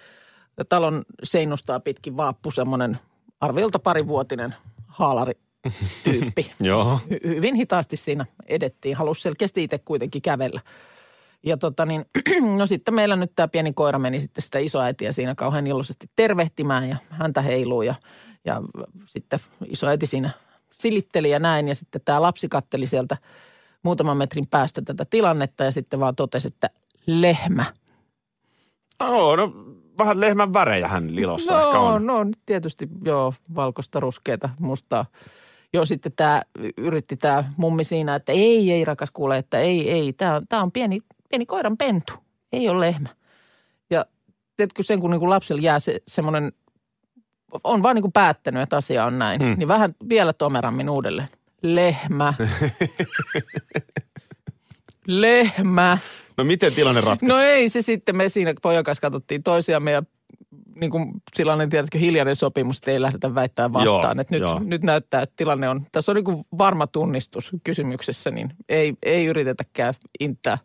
talon 0.69 1.05
seinustaa 1.23 1.81
pitkin 1.81 2.17
vaappu 2.17 2.51
semmoinen 2.51 2.99
arviolta 3.41 3.79
parivuotinen 3.79 4.55
haalarityyppi. 4.87 6.53
Joo. 6.61 7.01
Hy- 7.11 7.29
hyvin 7.29 7.55
hitaasti 7.55 7.97
siinä 7.97 8.27
edettiin. 8.47 8.97
Halusi 8.97 9.23
selkeästi 9.23 9.65
itse 9.65 9.79
kuitenkin 9.79 10.23
kävellä. 10.23 10.61
Ja 11.43 11.57
tota 11.57 11.87
niin, 11.87 12.05
no 12.59 12.67
sitten 12.67 12.95
meillä 12.95 13.17
nyt 13.17 13.33
tämä 13.37 13.49
pieni 13.49 13.73
koira 13.73 13.99
meni 13.99 14.21
sitten 14.21 14.43
sitä 14.43 14.59
isoäitiä 14.59 15.13
siinä 15.13 15.35
kauhean 15.35 15.67
iloisesti 15.67 16.11
tervehtimään 16.17 16.89
ja 16.89 16.97
häntä 17.11 17.43
heiluu 17.43 17.83
ja, 17.83 17.95
ja 18.45 18.63
sitten 19.07 19.41
isoäiti 19.67 20.07
siinä 20.07 20.31
silitteli 20.73 21.31
ja 21.31 21.39
näin 21.39 21.69
ja 21.69 21.75
sitten 21.75 22.01
tämä 22.05 22.23
lapsi 22.23 22.49
katteli 22.49 22.87
sieltä 22.87 23.17
muutaman 23.83 24.17
metrin 24.17 24.47
päästä 24.51 24.83
tätä 24.83 25.05
tilannetta 25.05 25.65
ja 25.65 25.73
sitten 25.73 26.01
vaan 26.01 26.17
totesi, 26.17 26.49
että 26.49 26.71
lehmä. 27.07 27.65
No, 29.01 29.37
no 29.37 29.53
vähän 29.99 30.21
lehmän 30.21 30.53
värejä 30.53 30.89
hän 30.89 31.15
lilossa 31.15 31.55
no, 31.55 31.67
ehkä 31.67 31.79
on. 31.79 32.07
No, 32.07 32.25
nyt 32.25 32.39
tietysti 32.47 32.89
joo, 33.05 33.35
valkoista, 33.55 34.01
ruskeita, 34.01 34.49
mustaa. 34.59 35.07
Joo, 35.73 35.85
sitten 35.85 36.13
tämä 36.17 36.43
yritti 36.77 37.17
tämä 37.17 37.53
mummi 37.57 37.85
siinä, 37.85 38.15
että 38.15 38.33
ei, 38.33 38.73
ei 38.73 38.85
rakas 38.85 39.11
kuule, 39.11 39.39
että 39.39 39.59
ei, 39.59 39.91
ei, 39.91 40.13
tämä 40.13 40.37
on, 40.37 40.43
tää 40.49 40.63
on 40.63 40.73
pieni, 40.73 41.01
pieni 41.29 41.47
koiran 41.47 41.77
pentu, 41.77 42.13
ei 42.53 42.69
ole 42.69 42.81
lehmä. 42.81 43.09
Ja 43.91 44.07
tiedätkö 44.57 44.83
sen, 44.83 45.01
kun 45.01 45.11
niinku 45.11 45.31
lapsella 45.31 45.63
jää 45.63 45.79
se 45.79 46.01
semmoinen, 46.09 46.53
on 47.65 47.83
vaan 47.83 47.95
niinku 47.95 48.11
päättänyt, 48.11 48.63
että 48.63 48.77
asia 48.77 49.05
on 49.05 49.19
näin, 49.19 49.41
Hmm. 49.41 49.49
hmm. 49.49 49.59
niin 49.59 49.69
vähän 49.69 49.91
vielä 50.09 50.33
tomerammin 50.33 50.91
uudelleen. 50.91 51.29
Lehmä. 51.63 52.35
Lehmä. 55.07 55.99
No 56.37 56.45
miten 56.45 56.73
tilanne 56.73 57.01
ratkaisi? 57.01 57.27
No 57.27 57.39
ei 57.41 57.69
se 57.69 57.83
sitten, 57.83 58.17
me 58.17 58.29
siinä 58.29 58.55
pojan 58.63 58.85
kanssa 58.85 59.01
katsottiin 59.03 59.43
toisiamme 59.43 59.91
ja 59.91 60.03
niin 60.81 60.91
kuin 60.91 61.13
sellainen, 61.37 61.71
tiedätkö, 61.71 61.99
hiljainen 61.99 62.37
sopimus, 62.37 62.77
että 62.77 62.91
ei 62.91 63.03
lähdetä 63.03 63.35
väittämään 63.35 63.73
vastaan. 63.73 64.17
Joo, 64.17 64.21
että 64.21 64.35
nyt, 64.35 64.41
joo. 64.41 64.59
nyt 64.59 64.83
näyttää, 64.83 65.23
että 65.23 65.35
tilanne 65.37 65.69
on, 65.69 65.87
tässä 65.93 66.13
on 66.13 66.17
niin 66.17 66.25
kuin 66.25 66.45
varma 66.59 66.87
tunnistus 66.87 67.51
kysymyksessä, 67.65 68.31
niin 68.31 68.51
ei, 68.69 68.95
ei 69.03 69.27
yritetäkään 69.27 69.95
intää. 70.21 70.59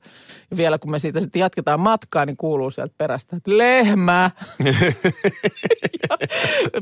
Ja 0.51 0.57
vielä 0.57 0.77
kun 0.77 0.91
me 0.91 0.99
siitä 0.99 1.21
sitten 1.21 1.39
jatketaan 1.39 1.79
matkaa, 1.79 2.25
niin 2.25 2.37
kuuluu 2.37 2.71
sieltä 2.71 2.93
perästä, 2.97 3.35
että 3.35 3.57
lehmä. 3.57 4.31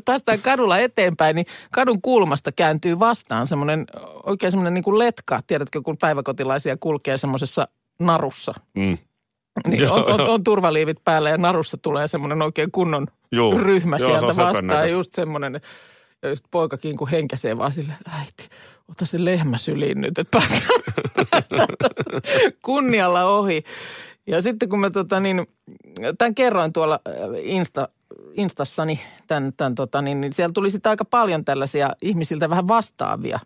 päästään 0.05 0.39
kadulla 0.39 0.77
eteenpäin, 0.77 1.35
niin 1.35 1.45
kadun 1.71 2.01
kulmasta 2.01 2.51
kääntyy 2.51 2.99
vastaan 2.99 3.47
semmoinen, 3.47 3.85
oikein 4.23 4.51
semmoinen 4.51 4.73
niin 4.73 4.83
kuin 4.83 4.99
letka, 4.99 5.41
tiedätkö, 5.47 5.81
kun 5.81 5.97
päiväkotilaisia 5.97 6.77
kulkee 6.79 7.17
semmoisessa 7.17 7.67
narussa 7.99 8.53
Mm. 8.75 8.97
Niin 9.67 9.89
on, 9.89 10.13
on, 10.13 10.29
on, 10.29 10.43
turvaliivit 10.43 10.97
päällä 11.03 11.29
ja 11.29 11.37
narussa 11.37 11.77
tulee 11.77 12.07
semmoinen 12.07 12.41
oikein 12.41 12.71
kunnon 12.71 13.07
Juu. 13.31 13.57
ryhmä 13.57 13.97
Joo, 13.97 14.09
se 14.09 14.17
sieltä 14.19 14.33
söpön 14.33 14.67
vastaan. 14.67 14.91
Just 14.91 15.13
semmoinen, 15.13 15.61
ja 16.21 16.29
poikakin 16.51 16.97
kun 16.97 17.09
henkäsee 17.09 17.57
vaan 17.57 17.71
sille, 17.71 17.93
äiti, 18.19 18.49
ota 18.89 19.05
se 19.05 19.25
lehmä 19.25 19.57
syliin 19.57 20.01
nyt, 20.01 20.19
että 20.19 20.39
päästään, 20.39 21.67
kunnialla 22.65 23.25
ohi. 23.25 23.63
Ja 24.27 24.41
sitten 24.41 24.69
kun 24.69 24.79
mä 24.79 24.89
tota 24.89 25.19
niin, 25.19 25.47
tämän 26.17 26.35
kerroin 26.35 26.73
tuolla 26.73 26.99
äh, 27.07 27.13
Insta, 27.41 27.87
Instassani, 28.33 28.99
tämän, 29.27 29.53
tämän 29.57 29.75
tota 29.75 30.01
niin, 30.01 30.21
niin 30.21 30.33
siellä 30.33 30.53
tuli 30.53 30.71
sitten 30.71 30.89
aika 30.89 31.05
paljon 31.05 31.45
tällaisia 31.45 31.89
ihmisiltä 32.01 32.49
vähän 32.49 32.67
vastaavia. 32.67 33.39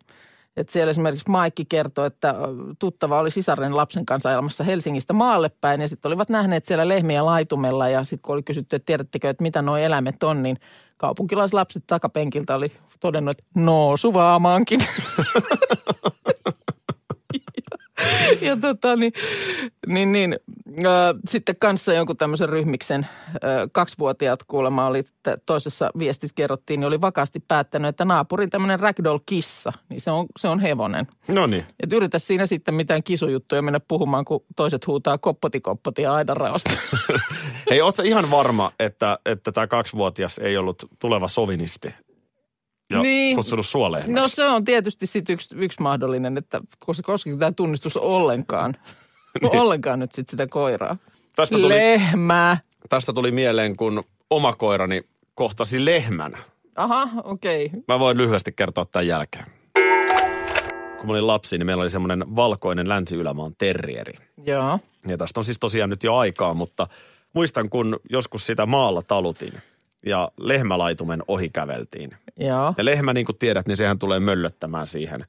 Et 0.58 0.70
siellä 0.70 0.92
esimerkiksi 0.92 1.30
Maikki 1.30 1.66
kertoi, 1.66 2.08
että 2.08 2.36
tuttava 2.80 3.20
oli 3.20 3.32
sisaren 3.32 3.78
lapsen 3.78 4.06
kanssa 4.06 4.30
ajamassa 4.30 4.64
Helsingistä 4.64 5.14
maalle 5.14 5.52
päin 5.62 5.82
ja 5.82 5.88
sitten 5.88 6.10
olivat 6.10 6.30
nähneet 6.30 6.66
siellä 6.66 6.88
lehmiä 6.88 7.26
laitumella 7.26 7.90
ja 7.90 8.04
sitten 8.04 8.22
kun 8.22 8.34
oli 8.34 8.44
kysytty, 8.44 8.76
että 8.76 8.86
tiedättekö, 8.86 9.30
että 9.30 9.44
mitä 9.44 9.62
nuo 9.62 9.78
eläimet 9.78 10.24
on, 10.24 10.44
niin 10.44 10.58
kaupunkilaislapset 10.98 11.84
takapenkiltä 11.88 12.56
oli 12.56 12.72
todennut, 13.00 13.32
että 13.32 13.44
no 13.56 13.98
suvaamaankin. 13.98 14.80
ja 18.42 18.58
tota 18.58 18.96
niin, 18.96 19.14
niin, 19.88 20.12
niin 20.12 20.36
äh, 20.86 21.16
sitten 21.30 21.56
kanssa 21.60 21.94
jonkun 21.94 22.18
tämmöisen 22.18 22.50
ryhmiksen 22.50 23.08
äh, 23.30 23.40
kaksivuotiaat 23.72 24.44
kuulemma 24.44 24.88
oli, 24.88 25.00
että 25.00 25.38
toisessa 25.46 25.92
viestissä 26.00 26.34
kerrottiin, 26.36 26.80
niin 26.80 26.88
oli 26.88 27.02
vakaasti 27.02 27.44
päättänyt, 27.48 27.90
että 27.90 28.06
naapurin 28.06 28.50
tämmöinen 28.50 28.80
ragdoll-kissa, 28.80 29.74
niin 29.90 30.02
se 30.02 30.12
on, 30.12 30.26
se 30.40 30.48
on 30.48 30.60
hevonen. 30.60 31.08
No 31.28 31.48
niin. 31.48 31.64
Et 31.84 31.94
yritä 31.94 32.20
siinä 32.20 32.46
sitten 32.46 32.74
mitään 32.74 33.04
kisujuttuja 33.04 33.62
mennä 33.62 33.80
puhumaan, 33.80 34.26
kun 34.26 34.46
toiset 34.56 34.88
huutaa 34.88 35.18
koppoti 35.18 35.62
koppoti 35.62 36.02
ja 36.02 36.14
aidanraosta. 36.14 36.72
Hei, 37.70 37.82
ootko 37.82 38.02
ihan 38.02 38.32
varma, 38.32 38.72
että, 38.80 39.20
että 39.26 39.52
tämä 39.52 39.68
kaksivuotias 39.68 40.38
ei 40.38 40.58
ollut 40.58 40.86
tuleva 41.00 41.28
sovinisti? 41.28 41.94
Ja 42.90 43.02
Niin. 43.02 43.36
kutsunut 43.36 43.66
suoleen. 43.66 44.14
no 44.14 44.28
se 44.28 44.46
on 44.46 44.64
tietysti 44.66 45.06
sitten 45.08 45.34
yksi, 45.34 45.56
yksi 45.56 45.82
mahdollinen, 45.82 46.38
että 46.38 46.62
koska 46.80 47.04
koskiko 47.04 47.38
tämä 47.38 47.52
tunnistus 47.52 47.98
ollenkaan, 47.98 48.76
ollenkaan 49.44 50.00
nyt 50.00 50.12
sitten 50.12 50.32
sitä 50.32 50.48
koiraa. 50.48 50.98
tästä, 51.36 51.56
tuli, 51.56 51.70
Lehmä. 51.70 52.58
tästä 52.90 53.14
tuli 53.14 53.32
mieleen, 53.32 53.78
kun 53.78 54.04
oma 54.30 54.54
koirani 54.54 55.02
kohtasi 55.36 55.86
lehmän. 55.86 56.38
Aha, 56.76 57.08
okei. 57.24 57.66
Okay. 57.66 57.80
Mä 57.88 58.00
voin 58.00 58.18
lyhyesti 58.18 58.52
kertoa 58.52 58.86
tämän 58.86 59.08
jälkeen. 59.08 59.46
Kun 60.98 61.06
mä 61.08 61.12
olin 61.14 61.28
lapsi, 61.28 61.58
niin 61.58 61.66
meillä 61.66 61.82
oli 61.82 61.90
semmoinen 61.90 62.36
valkoinen 62.36 62.90
länsi-ylämaan 62.90 63.56
terrieri. 63.58 64.14
Joo. 64.46 64.80
Ja 65.08 65.18
tästä 65.18 65.40
on 65.40 65.46
siis 65.46 65.60
tosiaan 65.60 65.90
nyt 65.90 66.04
jo 66.04 66.16
aikaa, 66.16 66.54
mutta 66.54 66.88
muistan, 67.34 67.70
kun 67.70 68.00
joskus 68.10 68.46
sitä 68.46 68.66
maalla 68.66 69.02
talutin 69.02 69.54
ja 70.06 70.32
lehmälaitumen 70.38 71.24
ohi 71.28 71.50
käveltiin. 71.50 72.12
Joo. 72.40 72.74
Ja 72.78 72.86
lehmä, 72.86 73.14
niin 73.14 73.26
kuin 73.26 73.38
tiedät, 73.38 73.68
niin 73.68 73.78
sehän 73.78 74.00
tulee 74.00 74.20
möllöttämään 74.20 74.88
siihen 74.88 75.26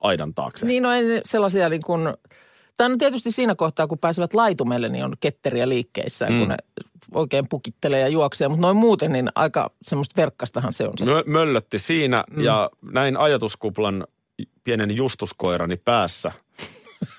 aidan 0.00 0.34
taakse. 0.34 0.66
Niin, 0.66 0.82
no 0.82 0.92
ei 0.92 1.04
sellaisia 1.24 1.68
niin 1.68 1.82
kuin, 1.86 2.08
tämä 2.76 2.92
on 2.92 2.98
tietysti 2.98 3.32
siinä 3.32 3.54
kohtaa, 3.54 3.86
kun 3.86 3.98
pääsevät 3.98 4.34
laitumelle, 4.34 4.88
niin 4.88 5.04
on 5.04 5.14
ketteriä 5.20 5.68
liikkeissä, 5.68 6.26
mm. 6.26 6.38
kun 6.38 6.48
ne 6.48 6.56
oikein 7.14 7.48
pukittelee 7.48 8.00
ja 8.00 8.08
juoksee. 8.08 8.48
Mutta 8.48 8.60
noin 8.60 8.76
muuten, 8.76 9.12
niin 9.12 9.28
aika 9.34 9.70
semmoista 9.82 10.20
verkkastahan 10.22 10.72
se 10.72 10.88
on 10.88 10.98
se. 10.98 11.04
Mö- 11.04 11.24
möllötti 11.26 11.78
siinä 11.78 12.24
mm. 12.30 12.42
ja 12.42 12.70
näin 12.92 13.16
ajatuskuplan 13.16 14.06
pienen 14.64 14.96
justuskoirani 14.96 15.76
päässä. 15.76 16.32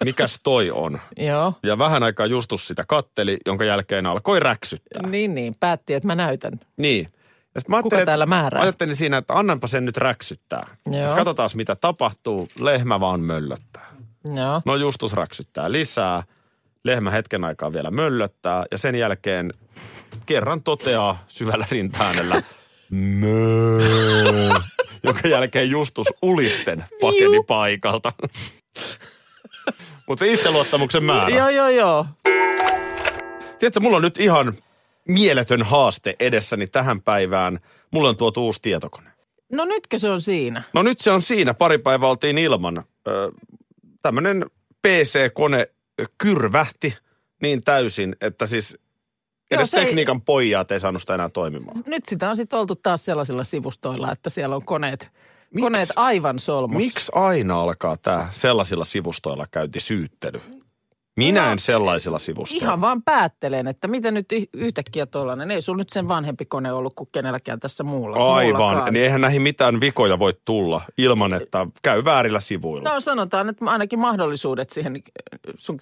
Mikäs 0.04 0.40
toi 0.44 0.72
on? 0.72 1.00
Joo. 1.18 1.54
Ja 1.64 1.78
vähän 1.78 2.04
aikaa 2.04 2.26
Justus 2.26 2.68
sitä 2.68 2.84
katteli, 2.88 3.38
jonka 3.46 3.66
jälkeen 3.66 4.06
alkoi 4.06 4.40
räksyttää. 4.40 5.08
Niin, 5.08 5.36
niin. 5.36 5.56
Päätti, 5.60 5.94
että 5.94 6.08
mä 6.08 6.16
näytän. 6.16 6.60
Niin. 6.78 7.08
Ja 7.56 7.62
mä 7.68 7.82
Kuka 7.82 8.06
täällä 8.06 8.26
määrää? 8.26 8.62
Ajattelin 8.62 8.96
siinä, 8.96 9.18
että 9.18 9.34
annanpa 9.34 9.68
sen 9.68 9.86
nyt 9.86 9.98
räksyttää. 9.98 10.68
Joo. 10.86 11.16
Katsotaan 11.16 11.50
mitä 11.56 11.76
tapahtuu. 11.76 12.48
Lehmä 12.60 13.00
vaan 13.00 13.20
möllöttää. 13.20 13.86
Joo. 14.36 14.62
No 14.66 14.76
Justus 14.76 15.14
räksyttää 15.14 15.72
lisää. 15.72 16.24
Lehmä 16.84 17.12
hetken 17.12 17.44
aikaa 17.44 17.74
vielä 17.74 17.92
möllöttää. 17.92 18.66
Ja 18.72 18.78
sen 18.78 18.96
jälkeen 18.96 19.54
kerran 20.26 20.64
toteaa 20.64 21.24
syvällä 21.28 21.66
rintaäänellä 21.72 22.42
Möö. 22.90 24.50
Jonka 25.04 25.28
jälkeen 25.28 25.70
Justus 25.70 26.08
ulisten 26.22 26.86
pakeni 27.02 27.44
paikalta. 27.48 28.12
Mutta 30.08 30.26
se 30.26 30.32
itseluottamuksen 30.32 31.04
määrä. 31.04 31.36
Joo, 31.36 31.50
joo, 31.50 31.70
joo. 31.70 32.06
Tiedätkö, 33.60 33.80
mulla 33.80 33.98
on 33.98 34.04
nyt 34.04 34.18
ihan 34.20 34.54
mieletön 35.08 35.62
haaste 35.64 36.16
edessäni 36.20 36.68
tähän 36.68 37.02
päivään. 37.02 37.60
Mulla 37.92 38.10
on 38.10 38.18
tuotu 38.18 38.46
uusi 38.46 38.60
tietokone. 38.62 39.10
No 39.52 39.66
nytkö 39.66 40.00
se 40.00 40.10
on 40.10 40.22
siinä? 40.22 40.64
No 40.74 40.84
nyt 40.84 41.00
se 41.00 41.12
on 41.12 41.22
siinä. 41.22 41.54
Pari 41.54 41.78
päivää 41.78 42.10
oltiin 42.10 42.38
ilman. 42.38 42.78
Ö, 43.08 43.32
tämmönen 44.02 44.46
PC-kone 44.88 45.68
kyrvähti 46.18 46.98
niin 47.42 47.64
täysin, 47.64 48.16
että 48.22 48.46
siis 48.46 48.78
Joo, 49.52 49.60
edes 49.60 49.74
ei- 49.74 49.86
tekniikan 49.86 50.22
pojat 50.22 50.72
ei 50.72 50.80
saanut 50.80 51.02
sitä 51.02 51.14
enää 51.14 51.30
toimimaan. 51.30 51.78
Nyt 51.86 52.06
sitä 52.06 52.30
on 52.30 52.36
sitten 52.36 52.60
oltu 52.60 52.76
taas 52.76 53.06
sellaisilla 53.06 53.44
sivustoilla, 53.44 54.12
että 54.12 54.30
siellä 54.30 54.56
on 54.56 54.66
koneet, 54.66 55.10
Miks? 55.54 55.64
koneet 55.64 55.90
aivan 55.96 56.40
solmussa. 56.40 56.78
Miksi 56.86 57.12
aina 57.16 57.62
alkaa 57.62 57.98
tämä 57.98 58.28
sellaisilla 58.32 58.84
sivustoilla 58.86 59.46
käynti 59.52 59.80
syyttely? 59.80 60.42
Minä 61.16 61.46
No, 61.46 61.52
en 61.52 61.60
sellaisilla 61.60 62.20
sivustoilla. 62.20 62.64
Ihan 62.66 62.82
vaan 62.82 63.04
päättelen, 63.04 63.68
että 63.68 63.88
miten 63.88 64.14
nyt 64.14 64.26
yhtäkkiä 64.54 65.06
tuollainen. 65.06 65.52
Ei 65.52 65.62
sulla 65.62 65.78
nyt 65.78 65.90
sen 65.90 66.08
vanhempi 66.08 66.46
kone 66.46 66.72
ollut 66.74 66.94
kuin 66.96 67.10
kenelläkään 67.12 67.60
tässä 67.60 67.84
muulla. 67.84 68.36
Aivan, 68.36 68.62
muullakaan. 68.62 68.94
niin 68.94 69.04
eihän 69.04 69.22
näihin 69.22 69.42
mitään 69.42 69.80
vikoja 69.82 70.20
voi 70.20 70.34
tulla 70.46 70.82
ilman, 70.98 71.34
että 71.34 71.68
käy 71.82 72.06
väärillä 72.06 72.40
sivuilla. 72.40 72.94
No 72.94 73.02
sanotaan, 73.02 73.50
että 73.50 73.66
ainakin 73.66 74.00
mahdollisuudet 74.00 74.70
siihen 74.70 74.96
äh, 74.96 75.40
sun 75.58 75.82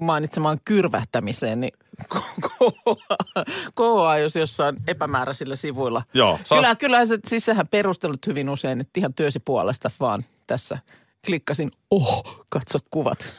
mainitsemaan 0.00 0.58
kyrvähtämiseen, 0.64 1.60
niin 1.60 1.72
kohoaa, 3.74 4.18
jos 4.18 4.36
jossain 4.36 4.76
epämääräisillä 4.86 5.56
sivuilla. 5.56 6.02
Joo, 6.14 6.38
sä- 6.44 6.54
Kyllä, 6.54 6.74
kyllä 6.74 7.06
se, 7.06 7.18
siis 7.26 7.44
sehän 7.44 7.68
perustelut 7.68 8.26
hyvin 8.26 8.50
usein, 8.50 8.80
että 8.80 9.00
ihan 9.00 9.14
työsi 9.14 9.40
puolesta 9.40 9.90
vaan 10.00 10.24
tässä 10.46 10.78
klikkasin, 11.26 11.70
oh, 11.90 12.44
katso 12.50 12.78
kuvat. 12.90 13.18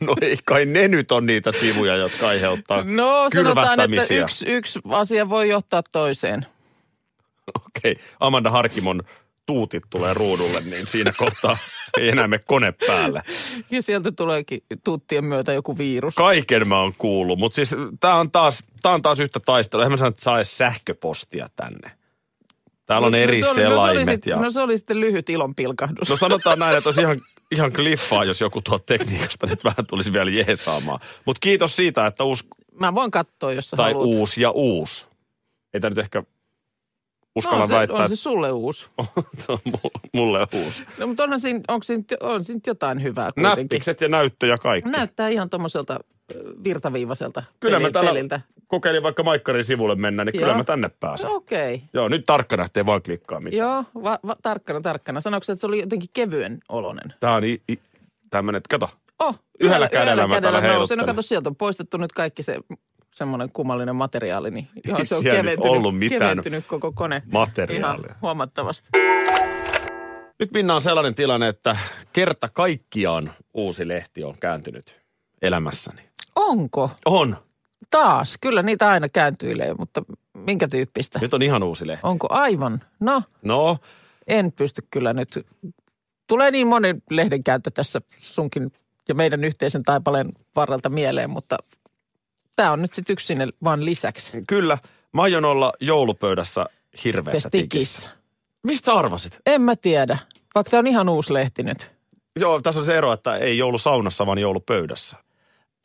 No 0.00 0.16
ei 0.20 0.38
kai 0.44 0.64
ne 0.64 0.88
nyt 0.88 1.12
on 1.12 1.26
niitä 1.26 1.52
sivuja, 1.52 1.96
jotka 1.96 2.28
aiheuttaa 2.28 2.82
No 3.02 3.28
sanotaan, 3.34 3.80
että 3.80 4.14
yksi, 4.14 4.46
yksi 4.48 4.80
asia 4.88 5.28
voi 5.28 5.48
johtaa 5.48 5.82
toiseen. 5.92 6.46
Okei, 7.66 7.96
Amanda 8.20 8.50
Harkimon 8.50 9.02
tuutit 9.46 9.82
tulee 9.90 10.14
ruudulle, 10.14 10.60
niin 10.60 10.86
siinä 10.86 11.12
kohtaa 11.12 11.58
ei 11.98 12.08
enää 12.08 12.28
mene 12.28 12.42
kone 12.46 12.72
päälle. 12.86 13.22
Ja 13.70 13.82
sieltä 13.82 14.12
tuleekin 14.12 14.60
tuuttien 14.84 15.24
myötä 15.24 15.52
joku 15.52 15.78
virus. 15.78 16.14
Kaiken 16.14 16.68
mä 16.68 16.80
oon 16.80 16.94
kuullut, 16.98 17.38
mutta 17.38 17.56
siis 17.56 17.74
tää 18.00 18.14
on 18.16 18.30
taas, 18.30 18.64
tää 18.82 18.92
on 18.92 19.02
taas 19.02 19.20
yhtä 19.20 19.40
taistelua. 19.40 19.82
Eihän 19.82 19.92
mä 19.92 19.96
sano, 19.96 20.08
että 20.08 20.22
saa 20.22 20.36
edes 20.36 20.58
sähköpostia 20.58 21.48
tänne. 21.56 21.90
Täällä 22.86 23.06
on 23.06 23.12
No, 23.12 23.18
eri 23.18 23.40
no, 23.40 23.54
se 23.54 23.66
oli, 23.68 23.74
no, 23.74 23.76
se 23.76 23.82
oli 23.82 23.88
selaimet. 23.88 24.14
sitten, 24.14 24.30
ja... 24.30 24.36
no 24.36 24.50
se 24.50 24.60
oli 24.60 24.76
sitten 24.78 25.00
lyhyt 25.00 25.30
ilonpilkahdus. 25.30 26.08
No 26.08 26.16
sanotaan 26.16 26.58
näin, 26.58 26.76
että 26.76 26.88
olisi 26.88 27.00
ihan, 27.00 27.20
ihan 27.52 27.72
kliffaa, 27.72 28.24
jos 28.24 28.40
joku 28.40 28.62
tuo 28.62 28.78
tekniikasta 28.78 29.46
nyt 29.46 29.64
vähän 29.64 29.86
tulisi 29.86 30.12
vielä 30.12 30.30
jeesaamaan. 30.30 31.00
Mutta 31.24 31.38
kiitos 31.40 31.76
siitä, 31.76 32.06
että 32.06 32.24
uusi, 32.24 32.44
Mä 32.80 32.94
voin 32.94 33.10
katsoa, 33.10 33.52
jos 33.52 33.70
sä 33.70 33.76
tai 33.76 33.92
haluat. 33.92 34.06
uusi 34.06 34.40
ja 34.40 34.50
uusi. 34.50 35.06
Ei 35.74 35.80
tämä 35.80 35.88
nyt 35.90 35.98
ehkä 35.98 36.22
uskalla 37.36 37.58
no, 37.58 37.62
on 37.62 37.68
se, 37.68 37.74
väittää, 37.74 38.02
on 38.02 38.08
se 38.08 38.16
sulle 38.16 38.52
uusi. 38.52 38.86
on 39.48 39.58
mulle 40.12 40.46
uusi. 40.64 40.84
No, 40.98 41.06
mutta 41.06 41.24
onhan 41.24 41.40
siinä, 41.40 41.60
onko 41.68 41.84
siinä, 41.84 42.04
on 42.20 42.44
siinä 42.44 42.60
jotain 42.66 43.02
hyvää 43.02 43.32
kuitenkin. 43.32 43.64
Näppikset 43.64 44.00
ja 44.00 44.08
näyttö 44.08 44.46
ja 44.46 44.58
kaikki. 44.58 44.90
Näyttää 44.90 45.28
ihan 45.28 45.50
tuommoiselta 45.50 45.98
virtaviivaiselta 46.64 47.42
Kyllä 47.60 47.78
mä 47.78 47.82
peli- 47.82 47.92
täällä 47.92 48.10
peliltä. 48.10 48.40
kokeilin 48.66 49.02
vaikka 49.02 49.22
Maikkarin 49.22 49.64
sivulle 49.64 49.94
mennä, 49.94 50.24
niin 50.24 50.32
kyllä 50.32 50.46
Joo. 50.46 50.56
mä 50.56 50.64
tänne 50.64 50.90
pääsen. 51.00 51.30
Okei. 51.30 51.74
Okay. 51.74 51.88
Joo, 51.94 52.08
nyt 52.08 52.24
tarkkana, 52.26 52.64
ettei 52.64 52.86
vaan 52.86 53.02
klikkaa 53.02 53.40
mitään. 53.40 53.58
Joo, 53.58 53.84
va, 54.02 54.18
va, 54.26 54.36
tarkkana, 54.42 54.80
tarkkana. 54.80 55.20
Sanoiko 55.20 55.44
että 55.52 55.60
se 55.60 55.66
oli 55.66 55.80
jotenkin 55.80 56.10
kevyen 56.12 56.58
olonen? 56.68 57.14
Tää 57.20 57.34
on 57.34 57.44
i, 57.44 57.62
i, 57.72 57.78
tämmönen, 58.30 58.62
kato. 58.70 58.88
Oh, 59.18 59.38
Yhdellä 59.60 59.88
kädellä 59.88 60.26
mä 60.26 60.40
täällä. 60.40 60.60
No 60.96 61.04
kato, 61.06 61.22
sieltä 61.22 61.48
on 61.48 61.56
poistettu 61.56 61.96
nyt 61.96 62.12
kaikki 62.12 62.42
se 62.42 62.58
semmoinen 63.16 63.48
kummallinen 63.52 63.96
materiaali, 63.96 64.50
niin 64.50 64.68
ihan 64.88 65.06
se 65.06 65.14
on 65.14 65.22
keventynyt, 65.22 65.58
ollut 65.72 65.98
mitään 65.98 66.20
keventynyt 66.20 66.66
koko 66.66 66.92
kone. 66.92 67.22
materiaalia. 67.32 68.06
Ihan 68.06 68.18
huomattavasti. 68.22 68.88
Nyt 70.38 70.52
Minna 70.52 70.74
on 70.74 70.80
sellainen 70.80 71.14
tilanne, 71.14 71.48
että 71.48 71.76
kerta 72.12 72.48
kaikkiaan 72.48 73.32
uusi 73.54 73.88
lehti 73.88 74.24
on 74.24 74.38
kääntynyt 74.40 75.00
elämässäni. 75.42 76.02
Onko? 76.36 76.90
On. 77.06 77.36
Taas. 77.90 78.38
Kyllä 78.40 78.62
niitä 78.62 78.88
aina 78.88 79.08
kääntyilee, 79.08 79.74
mutta 79.78 80.02
minkä 80.34 80.68
tyyppistä? 80.68 81.18
Nyt 81.18 81.34
on 81.34 81.42
ihan 81.42 81.62
uusi 81.62 81.86
lehti. 81.86 82.06
Onko 82.06 82.26
aivan? 82.30 82.80
No, 83.00 83.22
No, 83.42 83.78
en 84.26 84.52
pysty 84.52 84.82
kyllä 84.90 85.12
nyt. 85.12 85.46
Tulee 86.26 86.50
niin 86.50 86.66
monen 86.66 87.02
lehden 87.10 87.44
käyttö 87.44 87.70
tässä 87.70 88.00
sunkin 88.20 88.72
ja 89.08 89.14
meidän 89.14 89.44
yhteisen 89.44 89.82
taipaleen 89.82 90.32
varrelta 90.56 90.88
mieleen, 90.88 91.30
mutta 91.30 91.56
tämä 92.56 92.72
on 92.72 92.82
nyt 92.82 92.94
sitten 92.94 93.12
yksi 93.12 93.26
sinne 93.26 93.48
vaan 93.64 93.84
lisäksi. 93.84 94.42
Kyllä, 94.48 94.78
mä 95.12 95.22
aion 95.22 95.44
olla 95.44 95.72
joulupöydässä 95.80 96.66
hirveässä 97.04 97.50
Tikissä. 97.50 98.00
tikissä. 98.00 98.10
Mistä 98.66 98.92
arvasit? 98.94 99.38
En 99.46 99.62
mä 99.62 99.76
tiedä, 99.76 100.18
vaikka 100.54 100.70
tämä 100.70 100.78
on 100.78 100.86
ihan 100.86 101.08
uusi 101.08 101.32
lehti 101.34 101.62
nyt. 101.62 101.90
Joo, 102.40 102.60
tässä 102.62 102.78
on 102.80 102.84
se 102.84 102.96
ero, 102.98 103.12
että 103.12 103.36
ei 103.36 103.58
joulusaunassa, 103.58 104.26
vaan 104.26 104.38
joulupöydässä. 104.38 105.16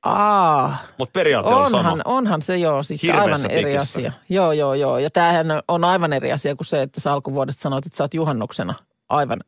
Aa, 0.04 0.78
Mutta 0.98 1.14
periaate 1.14 1.50
on 1.50 1.70
sama. 1.72 1.80
onhan, 1.80 2.02
onhan 2.06 2.42
se 2.42 2.58
joo 2.58 2.82
Hirveässä 3.04 3.22
aivan 3.24 3.52
eri 3.52 3.72
tikissä. 3.72 4.00
asia. 4.00 4.12
Joo, 4.30 4.52
joo, 4.52 4.74
joo. 4.74 4.98
Ja 4.98 5.10
tämähän 5.10 5.48
on 5.68 5.84
aivan 5.84 6.14
eri 6.14 6.32
asia 6.32 6.56
kuin 6.56 6.66
se, 6.68 6.82
että 6.82 7.00
sä 7.00 7.14
alkuvuodesta 7.14 7.62
sanoit, 7.62 7.86
että 7.86 7.98
sä 7.98 8.04
oot 8.04 8.14
juhannuksena 8.14 8.74
aivan 9.10 9.40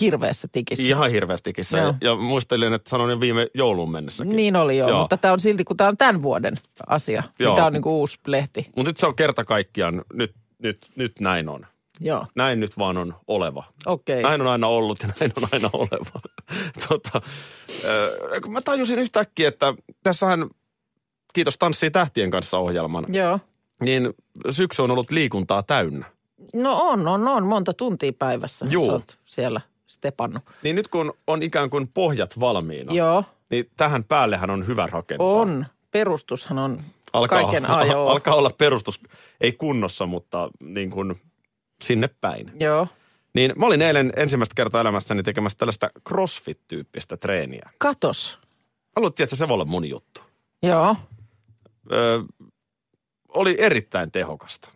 hirveässä 0.00 0.48
tikissä. 0.52 0.84
Ihan 0.84 1.10
hirveässä 1.10 1.44
tikissä. 1.44 1.78
Joo. 1.78 1.94
Ja, 2.00 2.16
muistelin, 2.16 2.72
että 2.72 2.90
sanoin 2.90 3.10
jo 3.10 3.20
viime 3.20 3.46
joulun 3.54 3.90
mennessäkin. 3.90 4.36
Niin 4.36 4.56
oli 4.56 4.78
joo, 4.78 4.88
Joo. 4.88 5.00
mutta 5.00 5.16
tämä 5.16 5.32
on 5.32 5.40
silti, 5.40 5.64
kun 5.64 5.76
tämä 5.76 5.88
on 5.88 5.96
tämän 5.96 6.22
vuoden 6.22 6.54
asia. 6.86 7.22
Joo. 7.38 7.48
Joo. 7.48 7.56
Tämä 7.56 7.66
on 7.66 7.72
niin 7.72 7.82
kuin 7.82 7.92
uusi 7.92 8.18
lehti. 8.26 8.70
Mutta 8.76 8.90
nyt 8.90 8.96
se 8.96 9.06
on 9.06 9.16
kerta 9.16 9.44
kaikkiaan, 9.44 10.02
nyt, 10.12 10.34
nyt, 10.58 10.78
nyt 10.96 11.12
näin 11.20 11.48
on. 11.48 11.66
Joo, 12.00 12.26
Näin 12.34 12.60
nyt 12.60 12.78
vaan 12.78 12.96
on 12.96 13.14
oleva. 13.28 13.64
okei. 13.86 14.22
Näin 14.22 14.40
on 14.40 14.46
aina 14.46 14.66
ollut 14.66 15.02
ja 15.02 15.08
näin 15.20 15.32
on 15.36 15.48
aina 15.52 15.70
oleva. 15.72 16.20
tota, 16.88 17.20
äh, 17.84 18.50
mä 18.50 18.60
tajusin 18.60 18.98
yhtäkkiä, 18.98 19.48
että 19.48 19.74
tässähän, 20.02 20.46
kiitos 21.32 21.58
Tanssii 21.58 21.90
tähtien 21.90 22.30
kanssa 22.30 22.58
ohjelman, 22.58 23.06
Joo. 23.08 23.40
niin 23.80 24.14
syksy 24.50 24.82
on 24.82 24.90
ollut 24.90 25.10
liikuntaa 25.10 25.62
täynnä. 25.62 26.06
No 26.54 26.76
on, 26.82 27.08
on, 27.08 27.28
on. 27.28 27.46
Monta 27.46 27.72
tuntia 27.74 28.12
päivässä 28.12 28.66
Juu. 28.70 28.90
oot 28.90 29.18
siellä 29.24 29.60
stepannut. 29.94 30.42
Niin 30.62 30.76
nyt 30.76 30.88
kun 30.88 31.12
on 31.26 31.42
ikään 31.42 31.70
kuin 31.70 31.88
pohjat 31.94 32.40
valmiina, 32.40 32.92
Joo, 32.94 33.24
niin 33.50 33.70
tähän 33.76 34.04
päällehän 34.04 34.50
on 34.50 34.66
hyvä 34.66 34.86
rakentaa. 34.86 35.26
on. 35.26 35.66
Perustushan 35.90 36.58
on 36.58 36.80
Alkaa, 37.12 37.42
kaiken 37.42 37.70
ajoa. 37.70 38.12
alkaa 38.12 38.34
olla 38.34 38.50
perustus, 38.58 39.00
ei 39.40 39.52
kunnossa, 39.52 40.06
mutta 40.06 40.50
niin 40.60 40.90
kuin 40.90 41.20
sinne 41.84 42.08
päin. 42.20 42.52
Joo. 42.60 42.88
Niin 43.34 43.52
mä 43.56 43.66
olin 43.66 43.82
eilen 43.82 44.12
ensimmäistä 44.16 44.54
kertaa 44.56 44.80
elämässäni 44.80 45.22
tekemässä 45.22 45.58
tällaista 45.58 45.90
crossfit-tyyppistä 46.08 47.16
treeniä. 47.16 47.70
Katos. 47.78 48.38
Luultiin, 48.96 49.24
että 49.24 49.36
se 49.36 49.48
voi 49.48 49.54
olla 49.54 49.64
mun 49.64 49.88
juttu. 49.88 50.20
Joo. 50.62 50.96
Ö, 51.92 52.22
oli 53.28 53.56
erittäin 53.58 54.10
tehokasta. 54.12 54.68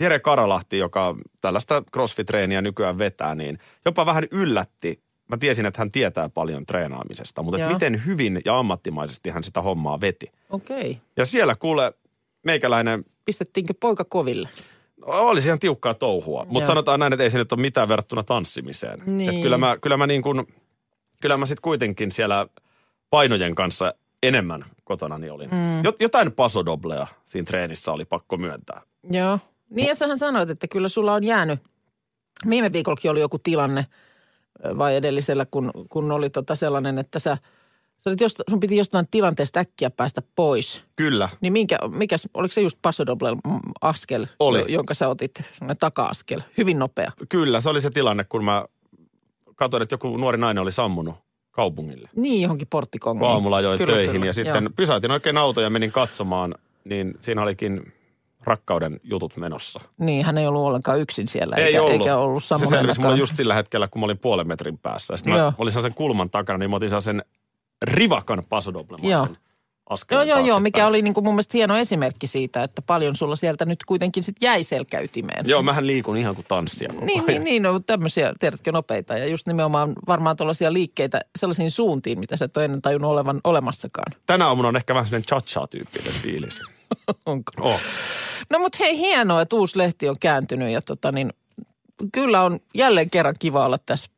Jere 0.00 0.18
Karalahti, 0.18 0.78
joka 0.78 1.16
tällaista 1.40 1.82
crossfit-treeniä 1.92 2.62
nykyään 2.62 2.98
vetää, 2.98 3.34
niin 3.34 3.58
jopa 3.84 4.06
vähän 4.06 4.24
yllätti. 4.30 5.00
Mä 5.28 5.36
tiesin, 5.36 5.66
että 5.66 5.80
hän 5.80 5.90
tietää 5.90 6.28
paljon 6.28 6.66
treenaamisesta, 6.66 7.42
mutta 7.42 7.58
että 7.58 7.72
miten 7.72 8.06
hyvin 8.06 8.42
ja 8.44 8.58
ammattimaisesti 8.58 9.30
hän 9.30 9.44
sitä 9.44 9.62
hommaa 9.62 10.00
veti. 10.00 10.26
Okei. 10.50 10.98
Ja 11.16 11.26
siellä 11.26 11.54
kuule, 11.54 11.92
meikäläinen 12.44 13.04
Pistettiinkö 13.24 13.74
poika 13.80 14.04
koville? 14.04 14.48
oli 15.06 15.40
ihan 15.40 15.58
tiukkaa 15.58 15.94
touhua, 15.94 16.46
mutta 16.48 16.66
sanotaan 16.66 17.00
näin, 17.00 17.12
että 17.12 17.22
ei 17.22 17.30
se 17.30 17.38
nyt 17.38 17.52
ole 17.52 17.60
mitään 17.60 17.88
verrattuna 17.88 18.22
tanssimiseen. 18.22 19.02
Niin. 19.06 19.30
Et 19.30 19.42
kyllä 19.42 19.58
mä, 19.58 19.76
kyllä 19.82 19.96
mä 19.96 20.06
niin 20.06 20.22
kuin, 20.22 20.46
kyllä 21.20 21.36
mä 21.36 21.46
sitten 21.46 21.62
kuitenkin 21.62 22.12
siellä 22.12 22.46
painojen 23.10 23.54
kanssa 23.54 23.94
enemmän 24.22 24.64
kotonani 24.84 25.30
olin. 25.30 25.50
Mm. 25.50 25.92
Jotain 26.00 26.32
pasodoblea 26.32 27.06
siinä 27.28 27.46
treenissä 27.46 27.92
oli 27.92 28.04
pakko 28.04 28.36
myöntää. 28.36 28.80
Joo. 29.10 29.38
Niin 29.70 29.88
ja 29.88 29.94
sähän 29.94 30.18
sanoit, 30.18 30.50
että 30.50 30.68
kyllä 30.68 30.88
sulla 30.88 31.12
on 31.14 31.24
jäänyt. 31.24 31.60
Viime 32.50 32.72
viikollakin 32.72 33.10
oli 33.10 33.20
joku 33.20 33.38
tilanne 33.38 33.86
vai 34.78 34.96
edellisellä, 34.96 35.46
kun, 35.50 35.70
kun 35.88 36.12
oli 36.12 36.30
tota 36.30 36.54
sellainen, 36.54 36.98
että 36.98 37.18
sä, 37.18 37.38
sä 37.98 38.10
olit 38.10 38.20
josta, 38.20 38.42
sun 38.50 38.60
piti 38.60 38.76
jostain 38.76 39.06
tilanteesta 39.10 39.60
äkkiä 39.60 39.90
päästä 39.90 40.22
pois. 40.36 40.84
Kyllä, 40.96 41.28
Niin 41.40 41.52
minkä, 41.52 41.78
mikäs, 41.96 42.28
oliko 42.34 42.52
se 42.52 42.60
just 42.60 42.78
mm, 43.46 43.60
askel, 43.80 44.26
Oli. 44.38 44.58
jo- 44.58 44.66
jonka 44.66 44.94
sä 44.94 45.08
otit, 45.08 45.42
taka-askel, 45.80 46.40
hyvin 46.58 46.78
nopea. 46.78 47.12
kyllä. 47.28 47.60
Se 47.60 47.68
oli 47.68 47.80
se 47.80 47.90
tilanne, 47.90 48.24
kun 48.24 48.44
mä 48.44 48.64
katsoin, 49.56 49.82
että 49.82 49.92
joku 49.92 50.16
nuori 50.16 50.38
nainen 50.38 50.62
oli 50.62 50.72
sammunut 50.72 51.14
kaupungille. 51.50 52.08
Niin 52.16 52.42
johonkin 52.42 52.68
porttikongoon. 52.70 53.32
Aamulla 53.32 53.56
ajoin 53.56 53.78
Kyllä, 53.78 53.92
töihin 53.92 54.12
kyllä, 54.12 54.26
ja 54.26 54.32
sitten 54.32 54.64
joo. 54.64 54.72
pysäytin 54.76 55.10
oikein 55.10 55.36
auton 55.38 55.64
ja 55.64 55.70
menin 55.70 55.92
katsomaan, 55.92 56.54
niin 56.84 57.14
siinä 57.20 57.42
olikin 57.42 57.92
rakkauden 58.46 59.00
jutut 59.02 59.36
menossa. 59.36 59.80
Niin, 59.98 60.24
hän 60.26 60.38
ei 60.38 60.46
ollut 60.46 60.62
ollenkaan 60.62 61.00
yksin 61.00 61.28
siellä, 61.28 61.56
Ei 61.56 61.64
eikä, 61.64 61.82
ollut. 61.82 61.92
eikä 61.92 62.16
ollut 62.16 62.44
Se 62.44 62.56
selvisi 62.66 63.00
mulle 63.00 63.16
just 63.16 63.36
sillä 63.36 63.54
hetkellä, 63.54 63.88
kun 63.88 64.00
mä 64.00 64.04
olin 64.04 64.18
puolen 64.18 64.48
metrin 64.48 64.78
päässä. 64.78 65.16
Sitten 65.16 65.32
Joo. 65.32 65.50
mä 65.50 65.52
olin 65.58 65.72
sen 65.72 65.94
kulman 65.94 66.30
takana, 66.30 66.58
niin 66.58 66.70
mä 66.70 66.76
otin 66.76 67.02
sen 67.02 67.22
rivakan 67.82 68.42
pasodoblemaisen 68.48 69.10
Joo. 69.10 69.28
askeleen 69.90 70.28
Joo, 70.28 70.38
joo, 70.38 70.46
joo, 70.46 70.60
mikä 70.60 70.86
oli 70.86 71.02
niin 71.02 71.14
kuin 71.14 71.24
mun 71.24 71.34
mielestä 71.34 71.56
hieno 71.58 71.76
esimerkki 71.76 72.26
siitä, 72.26 72.62
että 72.62 72.82
paljon 72.82 73.16
sulla 73.16 73.36
sieltä 73.36 73.64
nyt 73.64 73.84
kuitenkin 73.86 74.22
sit 74.22 74.36
jäi 74.40 74.62
selkäytimeen. 74.62 75.48
Joo, 75.48 75.62
mähän 75.62 75.86
liikun 75.86 76.16
ihan 76.16 76.34
kuin 76.34 76.46
tanssia. 76.48 76.92
Niin, 76.92 77.10
ajan. 77.10 77.26
niin, 77.26 77.44
niin, 77.44 77.62
no 77.62 77.80
tämmöisiä, 77.80 78.32
tiedätkö, 78.40 78.72
nopeita 78.72 79.18
ja 79.18 79.26
just 79.26 79.46
nimenomaan 79.46 79.92
varmaan 80.06 80.36
tuollaisia 80.36 80.72
liikkeitä 80.72 81.20
sellaisiin 81.38 81.70
suuntiin, 81.70 82.20
mitä 82.20 82.36
sä 82.36 82.44
et 82.44 82.56
ole 82.56 82.64
ennen 82.64 82.82
tajunnut 82.82 83.10
olevan 83.10 83.40
olemassakaan. 83.44 84.12
Tänä 84.26 84.46
aamuna 84.46 84.68
on 84.68 84.76
ehkä 84.76 84.94
vähän 84.94 85.06
sellainen 85.06 85.26
cha-cha-tyyppinen 85.26 86.12
fiilis. 86.12 86.75
Onko? 87.26 87.52
Oh. 87.60 87.80
No 88.50 88.58
mutta 88.58 88.78
hei, 88.80 88.98
hienoa, 88.98 89.42
että 89.42 89.56
uusi 89.56 89.78
lehti 89.78 90.08
on 90.08 90.16
kääntynyt 90.20 90.72
ja 90.72 90.82
tota 90.82 91.12
niin, 91.12 91.32
kyllä 92.12 92.42
on 92.42 92.60
jälleen 92.74 93.10
kerran 93.10 93.34
kiva 93.38 93.66
olla 93.66 93.78
tässä 93.86 94.10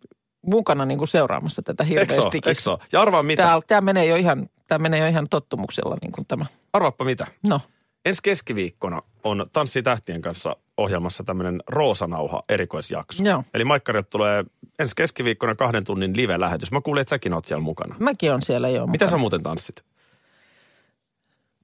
mukana 0.46 0.84
niin 0.84 0.98
kuin 0.98 1.08
seuraamassa 1.08 1.62
tätä 1.62 1.84
hirveästi. 1.84 2.70
ole? 2.70 2.78
Ja 2.92 3.02
arvaa 3.02 3.22
mitä? 3.22 3.42
Tämä, 3.42 3.60
tämä, 3.66 3.80
menee 3.80 4.06
jo 4.06 4.16
ihan, 4.16 4.48
tämä 4.66 4.78
menee 4.78 5.00
jo 5.00 5.06
ihan 5.06 5.26
tottumuksella 5.30 5.96
niin 6.02 6.12
kuin 6.12 6.26
tämä. 6.26 6.46
Arvaappa 6.72 7.04
mitä? 7.04 7.26
No, 7.48 7.60
Ensi 8.04 8.20
keskiviikkona 8.22 9.02
on 9.24 9.46
Tanssi 9.52 9.82
tähtien 9.82 10.22
kanssa 10.22 10.56
ohjelmassa 10.76 11.24
tämmöinen 11.24 11.62
Roosanauha 11.66 12.42
erikoisjakso. 12.48 13.22
Joo. 13.22 13.44
Eli 13.54 13.64
Maikkarilta 13.64 14.10
tulee 14.10 14.44
ensi 14.78 14.96
keskiviikkona 14.96 15.54
kahden 15.54 15.84
tunnin 15.84 16.16
live-lähetys. 16.16 16.72
Mä 16.72 16.80
kuulin, 16.80 17.00
että 17.00 17.10
säkin 17.10 17.32
oot 17.32 17.44
siellä 17.44 17.62
mukana. 17.62 17.94
mäkin 17.98 18.32
on 18.32 18.42
siellä 18.42 18.68
jo 18.68 18.86
Mitä 18.86 19.04
mukana. 19.04 19.10
sä 19.10 19.16
muuten 19.16 19.42
tanssit? 19.42 19.84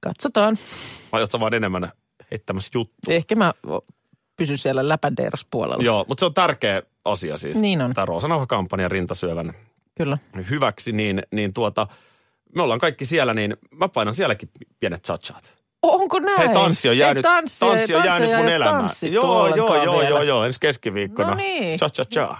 Katsotaan. 0.05 0.57
Vai 1.11 1.21
oot 1.21 1.39
vaan 1.39 1.53
enemmän 1.53 1.91
heittämässä 2.31 2.69
juttu? 2.73 3.11
Ehkä 3.11 3.35
mä 3.35 3.53
pysyn 4.35 4.57
siellä 4.57 4.89
läpändeerospuolella. 4.89 5.83
Joo, 5.83 6.05
mutta 6.07 6.21
se 6.21 6.25
on 6.25 6.33
tärkeä 6.33 6.81
asia 7.05 7.37
siis. 7.37 7.57
Niin 7.57 7.81
on. 7.81 7.93
Tämä 7.93 8.05
Roosanauha-kampanja 8.05 8.87
rintasyövän 8.87 9.53
Kyllä. 9.97 10.17
hyväksi, 10.49 10.91
niin, 10.91 11.23
niin 11.31 11.53
tuota, 11.53 11.87
me 12.55 12.61
ollaan 12.61 12.79
kaikki 12.79 13.05
siellä, 13.05 13.33
niin 13.33 13.57
mä 13.71 13.89
painan 13.89 14.15
sielläkin 14.15 14.49
pienet 14.79 15.03
chachaat. 15.03 15.55
Onko 15.81 16.19
näin? 16.19 16.37
Hei, 16.37 16.49
tanssi 16.49 16.89
on 16.89 16.97
jäänyt, 16.97 17.25
Ei, 17.25 17.31
tanssi, 17.31 17.59
tanssi 17.59 17.95
on 17.95 18.05
jäänyt 18.05 18.37
mun 18.37 18.47
elämään. 18.47 18.89
Joo, 19.11 19.55
joo, 19.55 19.83
joo, 19.83 20.01
joo, 20.01 20.21
joo, 20.21 20.43
ensi 20.45 20.59
keskiviikkona. 20.59 21.29
No 21.29 21.35
niin. 21.35 21.79
Cha, 21.79 21.89
cha, 21.89 22.05
cha. 22.05 22.37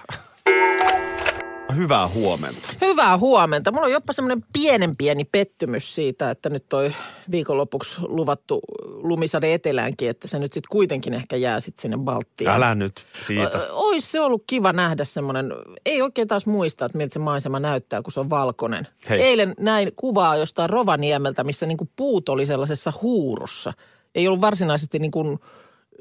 Hyvää 1.76 2.08
huomenta. 2.08 2.74
Hyvää 2.82 3.18
huomenta. 3.18 3.72
Mulla 3.72 3.86
on 3.86 3.92
jopa 3.92 4.14
semmoinen 4.14 4.46
pienen 4.54 4.92
pieni 4.98 5.26
pettymys 5.26 5.96
siitä, 5.96 6.32
että 6.32 6.50
nyt 6.50 6.66
toi 6.70 6.94
viikonlopuksi 7.32 7.96
luvattu 8.02 8.62
lumisade 8.86 9.54
eteläänkin, 9.54 10.10
että 10.10 10.28
se 10.28 10.40
nyt 10.40 10.54
sitten 10.54 10.70
kuitenkin 10.72 11.14
ehkä 11.14 11.36
jää 11.36 11.60
sitten 11.60 11.82
sinne 11.82 11.98
Baltiaan. 11.98 12.56
Älä 12.56 12.76
nyt 12.76 13.04
siitä. 13.28 13.68
Ois 13.72 14.12
se 14.12 14.22
ollut 14.22 14.44
kiva 14.48 14.74
nähdä 14.74 15.04
semmoinen, 15.04 15.54
ei 15.86 16.02
oikein 16.02 16.28
taas 16.28 16.46
muista, 16.46 16.86
että 16.86 16.98
miltä 16.98 17.14
se 17.14 17.20
maisema 17.20 17.60
näyttää, 17.60 18.02
kun 18.02 18.12
se 18.12 18.20
on 18.20 18.30
valkoinen. 18.30 18.88
Hei. 19.10 19.22
Eilen 19.22 19.54
näin 19.60 19.92
kuvaa 19.96 20.38
jostain 20.38 20.70
Rovaniemeltä, 20.70 21.44
missä 21.44 21.66
niinku 21.66 21.90
puut 21.96 22.30
oli 22.30 22.46
sellaisessa 22.46 22.94
huurussa. 23.02 23.74
Ei 24.16 24.28
ollut 24.28 24.42
varsinaisesti 24.42 25.00
niinku 25.00 25.40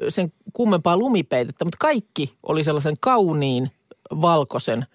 sen 0.09 0.33
kummempaa 0.53 0.97
lumipeitettä, 0.97 1.65
mutta 1.65 1.79
kaikki 1.81 2.35
oli 2.43 2.65
sellaisen 2.65 2.97
kauniin, 3.01 3.71
valkoisen, 4.21 4.87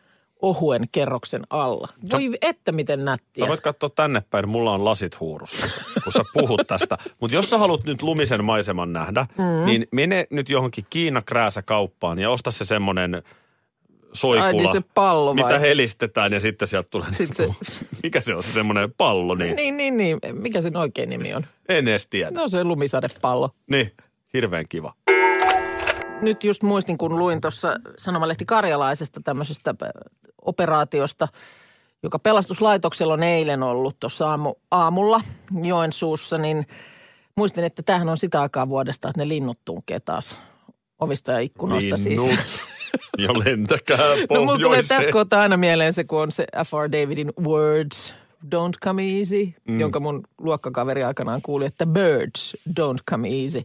ohuen 0.42 0.82
kerroksen 0.92 1.42
alla. 1.50 1.88
Voi 2.12 2.30
että 2.42 2.72
miten 2.72 3.06
nättiä. 3.06 3.44
Sä 3.46 3.48
voit 3.50 3.62
katsoa 3.62 3.90
tänne 3.90 4.24
päin, 4.30 4.50
mulla 4.50 4.74
on 4.74 4.86
lasit 4.86 5.20
huurussa, 5.20 5.68
kun 6.04 6.14
sä 6.14 6.24
puhut 6.34 6.62
tästä. 6.68 6.98
Mutta 7.20 7.36
jos 7.36 7.50
sä 7.50 7.58
haluat 7.58 7.84
nyt 7.84 8.02
lumisen 8.02 8.44
maiseman 8.46 8.94
nähdä, 8.94 9.26
mm. 9.38 9.66
niin 9.66 9.88
mene 9.92 10.28
nyt 10.30 10.50
johonkin 10.50 10.86
Kiina 10.90 11.22
kauppaan 11.66 12.20
ja 12.20 12.30
osta 12.30 12.52
se 12.52 12.66
semmonen 12.66 13.24
soikula, 14.14 14.46
Ai 14.46 14.54
niin 14.54 14.72
se 14.72 14.82
pallo 14.94 15.36
vai? 15.36 15.44
mitä 15.44 15.60
helistetään 15.60 16.34
ja 16.34 16.40
sitten 16.40 16.68
sieltä 16.68 16.88
tulee, 16.92 17.08
Sitten 17.14 17.56
se- 17.56 17.86
mikä 18.04 18.22
se 18.22 18.36
on 18.36 18.44
se 18.44 18.52
semmoinen 18.52 18.94
pallo, 18.98 19.36
niin, 19.36 19.56
Niin, 19.56 19.78
niin, 19.78 19.98
niin. 19.98 20.20
Mikä 20.34 20.62
sen 20.62 20.78
oikein 20.78 21.10
nimi 21.10 21.34
on? 21.34 21.46
en 21.70 21.88
edes 21.88 22.08
tiedä. 22.08 22.32
No 22.32 22.48
se 22.50 22.64
lumisadepallo. 22.64 23.50
Niin, 23.68 23.92
hirveän 24.34 24.66
kiva. 24.70 24.94
Nyt 26.22 26.44
just 26.44 26.64
muistin, 26.64 26.98
kun 26.98 27.20
luin 27.20 27.42
tuossa 27.42 27.76
Sanomalehti 27.98 28.46
Karjalaisesta 28.46 29.22
tämmöisestä 29.24 29.76
äh, 29.84 29.90
operaatiosta, 30.42 31.28
joka 32.04 32.20
pelastuslaitoksella 32.20 33.14
on 33.14 33.24
eilen 33.24 33.64
ollut 33.64 34.00
tuossa 34.00 34.30
aamu, 34.30 34.54
aamulla 34.72 35.22
Joensuussa, 35.64 36.38
niin 36.38 36.68
muistin, 37.36 37.64
että 37.64 37.84
tämähän 37.84 38.10
on 38.10 38.18
sitä 38.18 38.42
aikaa 38.42 38.70
vuodesta, 38.70 39.10
että 39.10 39.22
ne 39.22 39.28
linnut 39.28 39.60
tunkee 39.66 40.00
taas 40.00 40.36
ovista 41.00 41.32
ja 41.32 41.40
ikkunoista 41.40 41.96
Linnut. 42.04 42.28
siis. 42.28 42.40
Ja 43.18 43.34
lentäkää 43.34 43.98
No 44.30 44.46
mulla 44.46 44.60
tulee 44.60 44.78
tässä 44.78 44.94
pohjoiseen. 44.94 45.14
kohtaa 45.14 45.42
aina 45.42 45.58
mieleen 45.58 45.94
se, 45.94 46.04
kun 46.04 46.22
on 46.22 46.32
se 46.32 46.48
F.R. 46.66 46.92
Davidin 46.92 47.34
Words, 47.44 48.14
don't 48.46 48.80
come 48.84 49.18
easy, 49.18 49.54
mm. 49.68 49.80
jonka 49.80 50.00
mun 50.00 50.24
luokkakaveri 50.42 51.04
aikanaan 51.04 51.42
kuuli, 51.42 51.66
että 51.66 51.86
birds 51.86 52.58
don't 52.80 53.04
come 53.10 53.30
easy. 53.42 53.64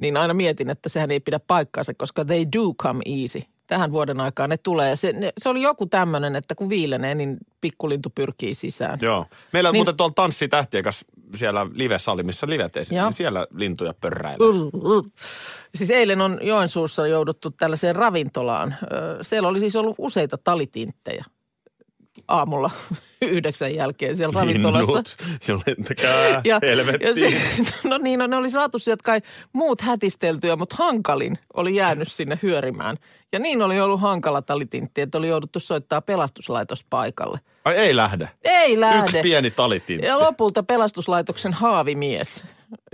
Niin 0.00 0.16
aina 0.16 0.34
mietin, 0.34 0.70
että 0.70 0.88
sehän 0.88 1.10
ei 1.10 1.20
pidä 1.20 1.38
paikkaansa, 1.46 1.94
koska 1.94 2.24
they 2.24 2.46
do 2.56 2.74
come 2.82 3.02
easy. 3.06 3.42
Tähän 3.66 3.92
vuoden 3.92 4.20
aikaan 4.20 4.50
ne 4.50 4.56
tulee. 4.56 4.96
Se, 4.96 5.12
ne, 5.12 5.32
se 5.38 5.48
oli 5.48 5.62
joku 5.62 5.86
tämmöinen, 5.86 6.36
että 6.36 6.54
kun 6.54 6.68
viilenee, 6.68 7.14
niin 7.14 7.36
pikkulintu 7.60 8.10
pyrkii 8.14 8.54
sisään. 8.54 8.98
Joo. 9.02 9.26
Meillä 9.52 9.68
on 9.68 9.72
Niin- 9.72 9.78
muuten 9.78 9.96
tuolla 9.96 10.12
Tanssi 10.14 10.48
tähtien 10.48 10.84
kanssa 10.84 11.06
siellä 11.34 11.66
live-sali, 11.72 12.22
missä 12.22 12.46
livet 12.46 12.76
esiin, 12.76 13.02
niin 13.02 13.12
siellä 13.12 13.46
lintuja 13.54 13.94
pörräilee. 14.00 14.48
Siis 15.74 15.90
eilen 15.90 16.22
on 16.22 16.38
Joensuussa 16.42 17.06
jouduttu 17.06 17.50
tällaiseen 17.50 17.96
ravintolaan. 17.96 18.76
Siellä 19.22 19.48
oli 19.48 19.60
siis 19.60 19.76
ollut 19.76 19.96
useita 19.98 20.38
talitinttejä 20.38 21.24
aamulla 22.28 22.70
yhdeksän 23.22 23.74
jälkeen 23.74 24.16
siellä 24.16 24.40
ravintolassa. 24.40 24.92
Linnut, 24.92 25.16
jo 25.48 25.60
lentäkää, 25.66 26.40
ja, 26.44 26.58
helvettiin. 26.62 27.14
se, 27.14 27.36
no 27.88 27.98
niin, 27.98 28.18
no 28.18 28.26
ne 28.26 28.36
oli 28.36 28.50
saatu 28.50 28.78
sieltä 28.78 29.02
kai 29.04 29.20
muut 29.52 29.80
hätisteltyä, 29.80 30.56
mutta 30.56 30.76
hankalin 30.78 31.38
oli 31.54 31.74
jäänyt 31.74 32.08
sinne 32.08 32.38
hyörimään. 32.42 32.96
Ja 33.32 33.38
niin 33.38 33.62
oli 33.62 33.80
ollut 33.80 34.00
hankala 34.00 34.42
talitintti, 34.42 35.00
että 35.00 35.18
oli 35.18 35.28
jouduttu 35.28 35.60
soittaa 35.60 36.00
pelastuslaitos 36.00 36.84
paikalle. 36.90 37.40
Ai 37.64 37.76
ei 37.76 37.96
lähde. 37.96 38.28
Ei 38.44 38.80
lähde. 38.80 39.04
Yksi 39.04 39.18
pieni 39.22 39.50
talitintti. 39.50 40.06
Ja 40.06 40.18
lopulta 40.18 40.62
pelastuslaitoksen 40.62 41.52
haavimies 41.52 42.44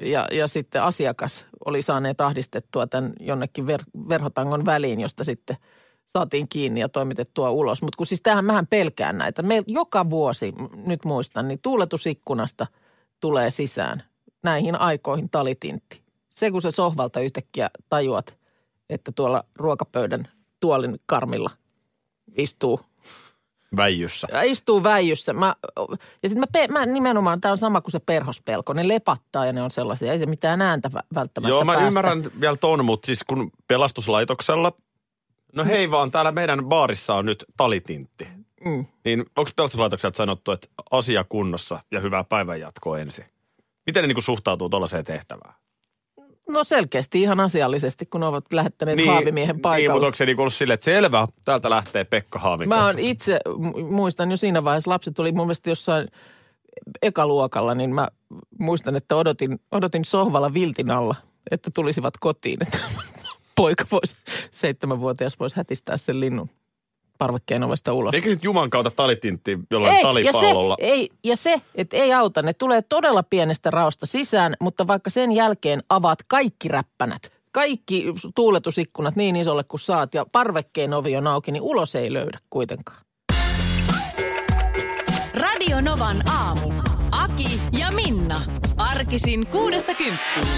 ja, 0.03 0.29
ja 0.33 0.49
sitten 0.49 0.83
asiakas 0.83 1.47
oli 1.65 1.83
saaneet 1.83 2.21
ahdistettua 2.21 2.87
tämän 2.87 3.13
jonnekin 3.21 3.67
ver, 3.67 3.83
verhotangon 4.09 4.67
väliin, 4.67 5.01
josta 5.01 5.25
sitten 5.25 5.57
saatiin 6.19 6.49
kiinni 6.49 6.81
ja 6.81 6.89
toimitettua 6.89 7.51
ulos. 7.51 7.83
Mutta 7.83 7.97
kun 7.97 8.07
siis 8.07 8.23
tähän 8.23 8.45
mähän 8.45 8.67
pelkään 8.67 9.19
näitä. 9.19 9.43
Me 9.43 9.63
joka 9.67 10.11
vuosi, 10.11 10.55
nyt 10.87 11.05
muistan, 11.05 11.49
niin 11.49 11.59
tuuletusikkunasta 11.63 12.67
tulee 13.21 13.51
sisään 13.51 14.03
näihin 14.43 14.81
aikoihin 14.81 15.31
talitintti. 15.31 16.03
Se 16.31 16.51
kun 16.51 16.63
se 16.63 16.71
sohvalta 16.71 17.21
yhtäkkiä 17.21 17.71
tajuat, 17.89 18.37
että 18.91 19.13
tuolla 19.13 19.45
ruokapöydän 19.57 20.29
tuolin 20.61 21.01
karmilla 21.07 21.51
istuu 22.37 22.81
Väijyssä. 23.77 24.29
ja 24.33 24.43
istuu 24.43 24.83
väijyssä. 24.83 25.33
Mä, 25.33 25.55
ja 26.23 26.29
sitten 26.29 26.49
mä, 26.71 26.79
mä 26.81 26.87
nimenomaan, 26.87 27.41
tämä 27.41 27.53
on 27.53 27.59
sama 27.59 27.81
kuin 27.81 27.93
se 27.93 27.99
perhospelko. 27.99 28.73
Ne 28.73 28.89
lepattaa 28.89 29.47
ja 29.47 29.53
ne 29.53 29.63
on 29.63 29.71
sellaisia. 29.71 30.13
Ei 30.13 30.19
se 30.19 30.27
mitään 30.27 30.63
ääntä 30.63 30.91
vä- 30.95 31.07
välttämättä 31.15 31.51
Joo, 31.51 31.65
mä 31.65 31.73
päästä. 31.73 31.89
ymmärrän 31.89 32.25
vielä 32.41 32.57
ton, 32.57 32.85
mutta 32.85 33.07
siis 33.07 33.25
kun 33.25 33.51
pelastuslaitoksella, 33.69 34.73
no 35.55 35.65
hei 35.65 35.91
vaan, 35.91 36.11
täällä 36.11 36.33
meidän 36.33 36.65
baarissa 36.65 37.15
on 37.15 37.27
nyt 37.27 37.45
talitintti. 37.57 38.29
Mm. 38.65 38.87
Niin 39.05 39.25
onko 39.37 39.51
pelastuslaitokselta 39.57 40.17
sanottu, 40.17 40.53
että 40.53 40.69
asia 40.91 41.25
kunnossa 41.29 41.81
ja 41.91 42.01
hyvää 42.01 42.25
päivänjatkoa 42.25 42.99
ensin? 42.99 43.25
Miten 43.87 44.03
ne 44.03 44.15
niin 44.15 44.23
suhtautuu 44.23 44.69
tuollaiseen 44.69 45.05
tehtävään? 45.05 45.55
No 46.49 46.65
selkeästi 46.65 47.23
ihan 47.23 47.41
asiallisesti, 47.41 48.07
kun 48.07 48.23
ovat 48.23 48.53
lähettäneet 48.53 48.97
niin, 48.97 49.11
haavimiehen 49.11 49.57
Niin, 49.57 49.63
paikalle. 49.63 49.93
mutta 49.93 50.07
onko 50.07 50.17
se 50.17 50.27
niin 50.27 50.41
ollut 50.41 50.55
silleen, 50.55 50.75
että 50.75 50.85
selvä, 50.85 51.29
täältä 51.45 51.71
lähtee 51.71 52.05
Pekka 52.05 52.39
Haavin 52.39 52.69
Mä 52.69 52.87
oon 52.87 52.99
itse, 52.99 53.41
mu- 53.49 53.83
muistan 53.83 54.31
jo 54.31 54.37
siinä 54.37 54.65
vaiheessa, 54.65 54.91
lapset 54.91 55.19
oli 55.19 55.33
mun 55.33 55.47
mielestä 55.47 55.71
jossain 55.71 56.09
ekaluokalla, 57.03 57.75
niin 57.75 57.95
mä 57.95 58.09
muistan, 58.59 58.97
että 58.97 59.17
odotin, 59.17 59.61
odotin 59.73 60.05
sohvalla 60.05 60.55
viltin 60.55 60.91
alla, 60.91 61.15
että 61.51 61.71
tulisivat 61.75 62.15
kotiin, 62.21 62.59
että 62.67 62.79
poika 63.57 63.85
voisi, 63.91 64.17
seitsemänvuotias 64.51 65.41
voisi 65.41 65.57
hätistää 65.57 65.97
sen 65.97 66.21
linnun 66.21 66.51
parvekkeen 67.19 67.63
ovesta 67.63 67.93
ulos. 67.93 68.15
Eikö 68.15 68.29
nyt 68.29 68.45
Juman 68.45 68.71
kautta 68.71 68.91
talitintti 68.91 69.59
jollain 69.71 70.03
talipallolla? 70.03 70.77
Ja 70.79 70.87
se, 70.87 70.93
ei, 70.93 71.11
ja 71.25 71.37
se, 71.37 71.63
että 71.75 71.97
ei 71.97 72.13
auta, 72.13 72.43
ne 72.43 72.53
tulee 72.53 72.83
todella 72.83 73.23
pienestä 73.23 73.71
raosta 73.71 74.07
sisään, 74.07 74.57
mutta 74.61 74.87
vaikka 74.87 75.11
sen 75.11 75.33
jälkeen 75.33 75.83
avaat 75.89 76.19
kaikki 76.29 76.69
räppänät, 76.69 77.33
kaikki 77.53 78.05
tuuletusikkunat 78.35 79.17
niin 79.17 79.37
isolle 79.37 79.65
kuin 79.65 79.81
saat 79.81 80.15
ja 80.15 80.27
parvekkeen 80.33 80.95
ovi 80.95 81.17
on 81.17 81.27
auki, 81.27 81.53
niin 81.53 81.63
ulos 81.63 81.95
ei 81.95 82.13
löydä 82.13 82.39
kuitenkaan. 82.51 83.01
Radio 85.35 85.81
Novan 85.81 86.29
aamu. 86.29 86.73
Aki 87.11 87.61
ja 87.79 87.91
Minna. 87.91 88.41
Arkisin 88.77 89.47
kuudesta 89.47 89.95
kymppiin. 89.95 90.49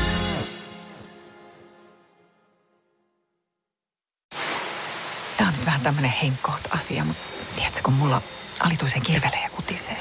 Vähän 5.67 5.81
tämmöinen 5.81 6.15
henkkoht 6.23 6.65
asia, 6.71 7.05
mutta 7.05 7.23
tiedätkö, 7.57 7.81
kun 7.83 7.93
mulla 7.93 8.23
alituisen 8.61 9.03
kirvelee 9.03 9.43
ja 9.43 9.51
kutisee. 9.51 9.97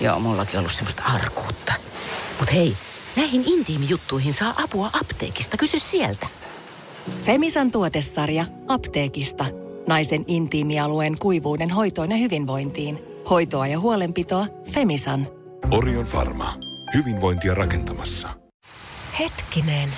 Joo, 0.00 0.20
mullakin 0.20 0.58
ollut 0.58 0.72
semmoista 0.72 1.02
arkuutta. 1.02 1.72
Mut 2.40 2.52
hei, 2.52 2.76
näihin 3.16 3.44
intiimijuttuihin 3.46 4.34
saa 4.34 4.54
apua 4.62 4.90
apteekista. 5.00 5.56
Kysy 5.56 5.78
sieltä. 5.78 6.26
Femisan 7.24 7.70
tuotesarja 7.70 8.46
apteekista. 8.68 9.46
Naisen 9.86 10.24
intiimialueen 10.26 11.18
kuivuuden 11.18 11.70
hoitoon 11.70 12.10
ja 12.10 12.16
hyvinvointiin. 12.16 12.98
Hoitoa 13.30 13.66
ja 13.66 13.80
huolenpitoa 13.80 14.46
Femisan. 14.72 15.28
Orion 15.70 16.06
Pharma. 16.06 16.58
Hyvinvointia 16.94 17.54
rakentamassa. 17.54 18.28
Hetkinen. 19.18 19.88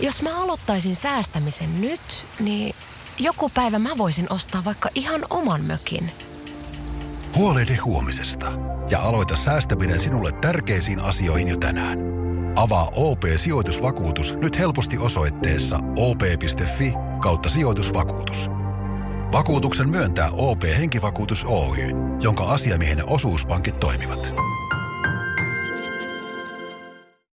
Jos 0.00 0.22
mä 0.22 0.42
aloittaisin 0.42 0.96
säästämisen 0.96 1.80
nyt, 1.80 2.00
niin 2.40 2.74
joku 3.20 3.50
päivä 3.54 3.78
mä 3.78 3.90
voisin 3.98 4.26
ostaa 4.32 4.64
vaikka 4.64 4.88
ihan 4.94 5.20
oman 5.30 5.64
mökin. 5.64 6.10
Huolehdi 7.36 7.76
huomisesta 7.76 8.52
ja 8.90 9.00
aloita 9.00 9.36
säästäminen 9.36 10.00
sinulle 10.00 10.32
tärkeisiin 10.32 11.00
asioihin 11.00 11.48
jo 11.48 11.56
tänään. 11.56 11.98
Avaa 12.56 12.90
OP-sijoitusvakuutus 12.96 14.34
nyt 14.34 14.58
helposti 14.58 14.98
osoitteessa 14.98 15.80
op.fi 15.96 16.94
kautta 17.22 17.48
sijoitusvakuutus. 17.48 18.50
Vakuutuksen 19.32 19.88
myöntää 19.88 20.30
OP-henkivakuutus 20.32 21.44
Oy, 21.44 21.76
jonka 22.22 22.44
asiamiehen 22.44 23.08
osuuspankit 23.08 23.80
toimivat. 23.80 24.30